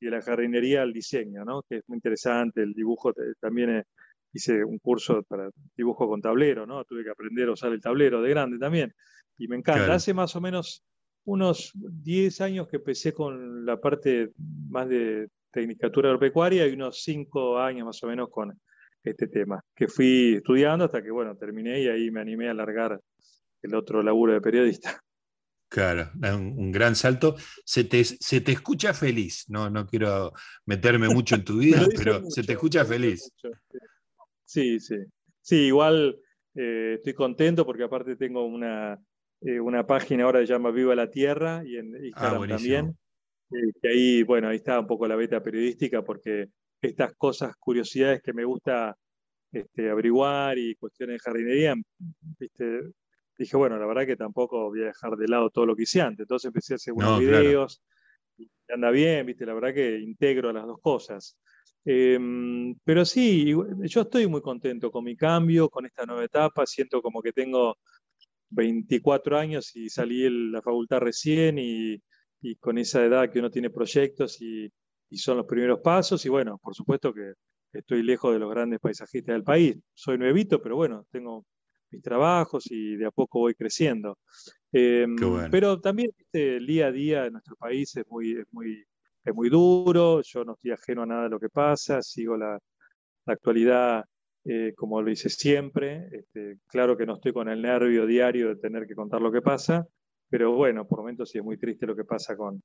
y 0.00 0.06
de 0.06 0.10
la 0.10 0.22
jardinería 0.22 0.80
al 0.80 0.94
diseño, 0.94 1.44
¿no? 1.44 1.62
que 1.68 1.76
es 1.76 1.82
muy 1.88 1.96
interesante, 1.96 2.62
el 2.62 2.72
dibujo, 2.72 3.12
también 3.38 3.70
eh, 3.70 3.84
hice 4.32 4.64
un 4.64 4.78
curso 4.78 5.22
para 5.24 5.50
dibujo 5.76 6.08
con 6.08 6.22
tablero, 6.22 6.66
¿no? 6.66 6.84
tuve 6.84 7.04
que 7.04 7.10
aprender 7.10 7.48
a 7.48 7.52
usar 7.52 7.70
el 7.72 7.82
tablero 7.82 8.22
de 8.22 8.30
grande 8.30 8.58
también, 8.58 8.94
y 9.36 9.46
me 9.46 9.56
encanta. 9.56 9.92
Hace 9.92 10.14
más 10.14 10.34
o 10.36 10.40
menos 10.40 10.82
unos 11.26 11.72
10 11.74 12.40
años 12.40 12.66
que 12.68 12.76
empecé 12.76 13.12
con 13.12 13.66
la 13.66 13.78
parte 13.78 14.30
más 14.70 14.88
de 14.88 15.28
tecnicatura 15.50 16.08
agropecuaria 16.08 16.66
y 16.66 16.72
unos 16.72 17.02
5 17.02 17.58
años 17.58 17.84
más 17.86 18.02
o 18.02 18.06
menos 18.06 18.30
con 18.30 18.58
este 19.02 19.28
tema, 19.28 19.62
que 19.74 19.86
fui 19.86 20.36
estudiando 20.36 20.86
hasta 20.86 21.02
que, 21.02 21.10
bueno, 21.10 21.36
terminé 21.36 21.82
y 21.82 21.88
ahí 21.88 22.10
me 22.10 22.20
animé 22.20 22.48
a 22.48 22.52
alargar 22.52 22.98
el 23.66 23.74
otro 23.74 24.02
laburo 24.02 24.32
de 24.32 24.40
periodista. 24.40 25.00
Claro, 25.68 26.12
un, 26.14 26.70
gran 26.70 26.94
salto. 26.94 27.34
Se 27.64 27.82
te, 27.82 28.04
se 28.04 28.40
te, 28.40 28.52
escucha 28.52 28.94
feliz, 28.94 29.46
no, 29.48 29.68
no 29.68 29.84
quiero 29.84 30.32
meterme 30.64 31.08
mucho 31.08 31.34
en 31.34 31.44
tu 31.44 31.58
vida, 31.58 31.84
pero 31.96 32.22
se 32.30 32.44
te 32.44 32.52
escucha 32.52 32.84
feliz. 32.84 33.32
sí, 34.44 34.78
sí. 34.78 34.94
Sí, 35.42 35.66
igual 35.66 36.18
eh, 36.54 36.94
estoy 36.96 37.14
contento 37.14 37.66
porque 37.66 37.84
aparte 37.84 38.16
tengo 38.16 38.44
una, 38.46 38.98
eh, 39.42 39.60
una 39.60 39.86
página 39.86 40.24
ahora 40.24 40.40
que 40.40 40.46
se 40.46 40.52
llama 40.54 40.70
Viva 40.72 40.94
la 40.94 41.10
Tierra 41.10 41.62
y 41.64 41.76
en 41.76 42.04
Instagram 42.04 42.42
ah, 42.42 42.48
también. 42.48 42.98
Eh, 43.52 43.72
que 43.80 43.88
ahí, 43.88 44.22
bueno, 44.24 44.48
ahí 44.48 44.56
está 44.56 44.80
un 44.80 44.86
poco 44.86 45.06
la 45.06 45.14
beta 45.14 45.42
periodística 45.42 46.02
porque 46.02 46.48
estas 46.80 47.14
cosas, 47.14 47.54
curiosidades 47.56 48.22
que 48.22 48.32
me 48.32 48.44
gusta 48.44 48.96
este, 49.52 49.88
averiguar 49.88 50.58
y 50.58 50.74
cuestiones 50.74 51.14
de 51.14 51.20
jardinería, 51.20 51.74
dije, 53.38 53.56
bueno, 53.56 53.78
la 53.78 53.86
verdad 53.86 54.06
que 54.06 54.16
tampoco 54.16 54.68
voy 54.70 54.82
a 54.82 54.86
dejar 54.86 55.16
de 55.16 55.28
lado 55.28 55.50
todo 55.50 55.66
lo 55.66 55.76
que 55.76 55.82
hice 55.82 56.00
antes. 56.00 56.24
Entonces 56.24 56.48
empecé 56.48 56.74
a 56.74 56.76
hacer 56.76 56.94
unos 56.94 57.20
videos 57.20 57.82
y 58.38 58.48
anda 58.68 58.90
bien, 58.90 59.26
¿viste? 59.26 59.46
La 59.46 59.54
verdad 59.54 59.74
que 59.74 59.98
integro 59.98 60.52
las 60.52 60.66
dos 60.66 60.80
cosas. 60.80 61.38
Em, 61.84 62.74
pero 62.84 63.04
sí, 63.04 63.54
yo 63.84 64.00
estoy 64.00 64.26
muy 64.26 64.40
contento 64.40 64.90
con 64.90 65.04
mi 65.04 65.16
cambio, 65.16 65.68
con 65.70 65.86
esta 65.86 66.04
nueva 66.04 66.24
etapa. 66.24 66.66
Siento 66.66 67.00
como 67.00 67.22
que 67.22 67.32
tengo 67.32 67.76
24 68.50 69.38
años 69.38 69.74
y 69.76 69.88
salí 69.88 70.22
de 70.22 70.30
la 70.30 70.62
facultad 70.62 70.98
recién 71.00 71.58
y, 71.58 72.00
con 72.60 72.78
esa 72.78 73.04
edad 73.04 73.30
que 73.30 73.40
uno 73.40 73.50
tiene 73.50 73.70
proyectos 73.70 74.40
y, 74.40 74.70
son 75.12 75.38
los 75.38 75.46
primeros 75.46 75.80
pasos. 75.80 76.24
Y 76.26 76.28
bueno, 76.28 76.58
por 76.62 76.74
supuesto 76.74 77.12
que 77.14 77.32
estoy 77.72 78.02
lejos 78.02 78.32
de 78.32 78.38
los 78.40 78.50
grandes 78.50 78.80
paisajistas 78.80 79.34
del 79.34 79.44
país. 79.44 79.76
Soy 79.94 80.18
nuevito, 80.18 80.60
pero 80.60 80.76
bueno, 80.76 81.06
tengo 81.10 81.44
mis 81.96 82.02
trabajos 82.02 82.70
y 82.70 82.96
de 82.96 83.06
a 83.06 83.10
poco 83.10 83.40
voy 83.40 83.54
creciendo. 83.54 84.18
Em, 84.72 85.16
pero 85.50 85.80
también 85.80 86.10
el 86.32 86.66
día 86.66 86.86
a 86.88 86.92
día 86.92 87.26
en 87.26 87.32
nuestro 87.32 87.56
país 87.56 87.96
es 87.96 88.06
muy, 88.08 88.42
muy, 88.52 88.84
es 89.24 89.34
muy 89.34 89.48
duro, 89.48 90.22
yo 90.22 90.44
no 90.44 90.54
estoy 90.54 90.72
ajeno 90.72 91.02
a 91.02 91.06
nada 91.06 91.22
de 91.24 91.30
lo 91.30 91.40
que 91.40 91.48
pasa, 91.48 92.02
sigo 92.02 92.36
la, 92.36 92.58
la 93.26 93.32
actualidad 93.32 94.04
eh, 94.48 94.74
como 94.76 95.02
lo 95.02 95.10
hice 95.10 95.28
siempre. 95.28 96.08
Este, 96.12 96.58
claro 96.68 96.96
que 96.96 97.04
no 97.04 97.14
estoy 97.14 97.32
con 97.32 97.48
el 97.48 97.60
nervio 97.60 98.06
diario 98.06 98.48
de 98.48 98.56
tener 98.56 98.86
que 98.86 98.94
contar 98.94 99.20
lo 99.20 99.32
que 99.32 99.42
pasa, 99.42 99.84
pero 100.28 100.52
bueno, 100.52 100.86
por 100.86 101.00
momentos 101.00 101.30
sí 101.30 101.38
es 101.38 101.44
muy 101.44 101.58
triste 101.58 101.86
lo 101.86 101.96
que 101.96 102.04
pasa 102.04 102.36
con, 102.36 102.62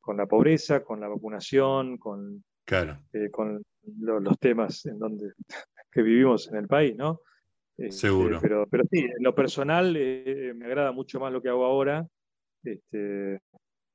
con 0.00 0.16
la 0.16 0.26
pobreza, 0.26 0.84
con 0.84 1.00
la 1.00 1.08
vacunación, 1.08 1.98
con, 1.98 2.44
eh, 3.12 3.30
con 3.32 3.62
los 3.98 4.38
temas 4.38 4.86
en 4.86 4.98
donde 4.98 5.32
que 5.90 6.02
vivimos 6.02 6.48
en 6.48 6.56
el 6.56 6.68
país, 6.68 6.94
¿no? 6.96 7.20
Este, 7.76 7.92
Seguro. 7.92 8.38
Pero, 8.40 8.66
pero 8.70 8.84
sí, 8.90 9.00
en 9.00 9.22
lo 9.22 9.34
personal 9.34 9.94
eh, 9.96 10.52
me 10.54 10.66
agrada 10.66 10.92
mucho 10.92 11.18
más 11.18 11.32
lo 11.32 11.42
que 11.42 11.48
hago 11.48 11.64
ahora 11.64 12.06
este, 12.62 13.40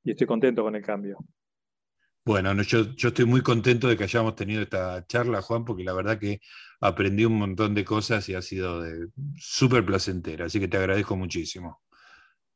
y 0.04 0.10
estoy 0.10 0.26
contento 0.26 0.62
con 0.62 0.74
el 0.76 0.82
cambio. 0.82 1.18
Bueno, 2.24 2.52
yo, 2.62 2.80
estoy 2.80 3.24
muy 3.24 3.40
contento 3.40 3.88
de 3.88 3.96
que 3.96 4.04
hayamos 4.04 4.34
tenido 4.34 4.60
esta 4.60 5.06
charla, 5.06 5.40
Juan, 5.40 5.64
porque 5.64 5.82
la 5.82 5.94
verdad 5.94 6.18
que 6.18 6.40
aprendí 6.80 7.24
un 7.24 7.38
montón 7.38 7.74
de 7.74 7.84
cosas 7.84 8.28
y 8.28 8.34
ha 8.34 8.42
sido 8.42 8.82
súper 9.36 9.86
placentera, 9.86 10.44
así 10.44 10.60
que 10.60 10.68
te 10.68 10.76
agradezco 10.76 11.16
muchísimo. 11.16 11.80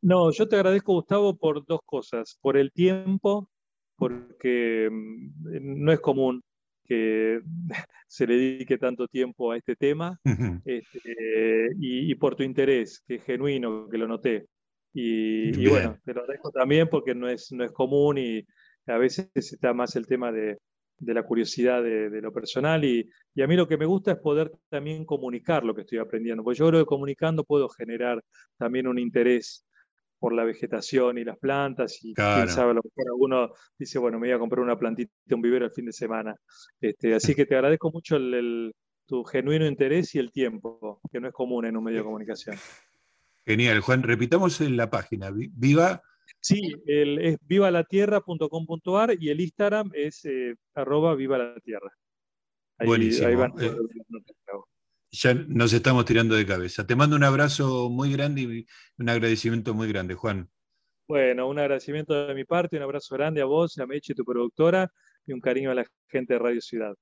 No, 0.02 0.30
yo 0.30 0.46
te 0.46 0.56
agradezco, 0.56 0.92
Gustavo, 0.92 1.38
por 1.38 1.64
dos 1.64 1.80
cosas. 1.87 2.37
Por 2.42 2.56
el 2.56 2.72
tiempo, 2.72 3.48
porque 3.96 4.90
mm, 4.90 5.85
no 5.85 5.92
es 5.92 6.00
común 6.00 6.42
que 6.84 7.40
se 8.06 8.26
le 8.26 8.36
dedique 8.36 8.78
tanto 8.78 9.06
tiempo 9.08 9.52
a 9.52 9.56
este 9.56 9.76
tema, 9.76 10.18
este, 10.64 11.70
y, 11.78 12.14
por 12.16 12.36
tu 12.36 12.42
interés, 12.42 13.02
que 13.06 13.16
es 13.16 13.24
genuino, 13.24 13.88
que 13.88 13.98
lo 13.98 14.08
noté. 14.08 14.46
Y, 14.94 15.66
bueno, 15.68 15.98
te 16.04 16.12
lo 16.12 16.20
agradezco 16.20 16.50
también 16.50 16.88
porque 16.88 17.14
no 17.14 17.28
es, 17.28 17.50
no 17.52 17.64
es 17.64 17.72
común 17.72 18.18
y 18.18 18.46
a 18.86 18.98
veces 18.98 19.30
está 19.34 19.72
más 19.72 19.96
el 19.96 20.06
tema 20.06 20.30
de, 20.30 20.58
la 20.98 21.22
curiosidad 21.22 21.82
de, 21.82 22.20
lo 22.20 22.32
personal. 22.32 22.84
Y, 22.84 23.08
a 23.42 23.46
mí 23.46 23.56
lo 23.56 23.66
que 23.66 23.78
me 23.78 23.86
gusta 23.86 24.12
es 24.12 24.18
poder 24.18 24.52
también 24.68 25.04
comunicar 25.04 25.64
lo 25.64 25.74
que 25.74 25.82
estoy 25.82 25.98
aprendiendo, 25.98 26.44
porque 26.44 26.58
yo 26.58 26.68
creo 26.68 26.80
que 26.80 26.86
comunicando 26.86 27.44
puedo 27.44 27.68
generar 27.68 28.22
también 28.58 28.86
un 28.86 28.98
interés 28.98 29.66
por 30.22 30.32
la 30.35 30.44
vegetación 30.44 31.18
y 31.18 31.24
las 31.24 31.37
plantas, 31.37 31.98
y 32.04 32.14
quién 32.14 32.48
sabe, 32.48 32.70
a 32.70 32.74
lo 32.74 32.82
mejor 32.85 33.12
alguno 33.12 33.54
dice, 33.76 33.98
bueno, 33.98 34.20
me 34.20 34.28
voy 34.28 34.37
a 34.37 34.38
comprar 34.38 34.61
una 34.61 34.78
plantita, 34.78 35.12
un 35.32 35.42
vivero 35.42 35.64
el 35.64 35.72
fin 35.72 35.87
de 35.87 35.92
semana. 35.92 36.37
Este, 36.80 37.12
así 37.12 37.35
que 37.37 37.44
te 37.44 37.56
agradezco 37.56 37.90
mucho 37.90 38.16
tu 39.04 39.24
genuino 39.24 39.66
interés 39.66 40.14
y 40.14 40.20
el 40.20 40.30
tiempo, 40.30 41.00
que 41.11 41.18
no 41.18 41.26
es 41.26 41.35
común 41.35 41.66
en 41.66 41.76
un 41.76 41.82
medio 41.82 41.98
de 41.98 42.04
comunicación. 42.04 42.54
Genial, 43.44 43.80
Juan, 43.80 44.04
repitamos 44.04 44.61
en 44.61 44.76
la 44.76 44.88
página, 44.88 45.32
viva. 45.32 46.00
Sí, 46.38 46.72
el, 46.87 47.18
es 47.18 47.38
vivalatierra.com.ar 47.42 49.16
y 49.18 49.28
el 49.28 49.40
Instagram 49.40 49.90
es 49.92 50.24
eh, 50.24 50.54
arroba 50.76 51.16
viva 51.16 51.37
la 51.37 51.58
tierra. 51.58 51.90
Buenísimo. 52.78 53.28
Eh, 53.58 53.74
ya 55.12 55.35
nos 55.35 55.72
estamos 55.72 56.05
tirando 56.07 56.35
de 56.35 56.46
cabeza. 56.46 56.87
Te 56.87 56.96
mando 56.96 57.16
un 57.16 57.25
abrazo 57.25 57.90
muy 57.90 58.12
grande 58.12 58.40
y 58.40 58.66
un 58.98 59.09
agradecimiento 59.09 59.75
muy 59.75 59.88
grande, 59.88 60.14
Juan. 60.14 60.48
Bueno, 61.07 61.48
un 61.48 61.59
agradecimiento 61.59 62.27
de 62.27 62.35
mi 62.35 62.44
parte, 62.44 62.79
un 62.79 62.83
abrazo 62.83 63.14
grande 63.14 63.42
a 63.42 63.44
vos, 63.44 63.77
a 63.79 63.87
Meche, 63.87 64.14
tu 64.14 64.25
productora, 64.25 64.90
y 65.27 65.33
un 65.35 65.40
cariño 65.40 65.70
a 65.70 65.75
la 65.75 65.87
gente 66.09 66.33
de 66.33 66.38
Radio 66.38 66.61
Ciudad. 66.61 66.94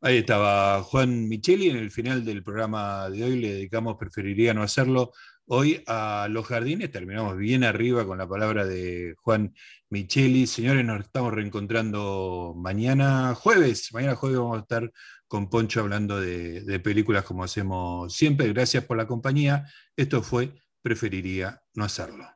Ahí 0.00 0.18
estaba 0.18 0.82
Juan 0.82 1.28
Micheli. 1.28 1.70
En 1.70 1.76
el 1.76 1.92
final 1.92 2.24
del 2.24 2.42
programa 2.42 3.08
de 3.08 3.22
hoy 3.22 3.38
le 3.38 3.52
dedicamos, 3.52 3.96
preferiría 3.96 4.52
no 4.52 4.62
hacerlo, 4.62 5.12
hoy 5.46 5.84
a 5.86 6.26
los 6.28 6.44
jardines. 6.44 6.90
Terminamos 6.90 7.36
bien 7.36 7.62
arriba 7.62 8.04
con 8.04 8.18
la 8.18 8.28
palabra 8.28 8.66
de 8.66 9.14
Juan 9.18 9.54
Micheli. 9.88 10.48
Señores, 10.48 10.84
nos 10.84 11.04
estamos 11.04 11.32
reencontrando 11.32 12.52
mañana 12.56 13.36
jueves. 13.36 13.92
Mañana 13.92 14.16
jueves 14.16 14.38
vamos 14.38 14.58
a 14.58 14.62
estar 14.62 14.90
con 15.32 15.48
Poncho 15.48 15.80
hablando 15.80 16.20
de, 16.20 16.78
películas 16.80 17.24
como 17.24 17.42
hacemos 17.42 18.14
siempre. 18.14 18.52
Gracias 18.52 18.84
por 18.84 18.98
la 18.98 19.06
compañía. 19.06 19.64
Esto 19.96 20.22
fue 20.22 20.52
Preferiría 20.82 21.62
no 21.72 21.84
hacerlo. 21.84 22.28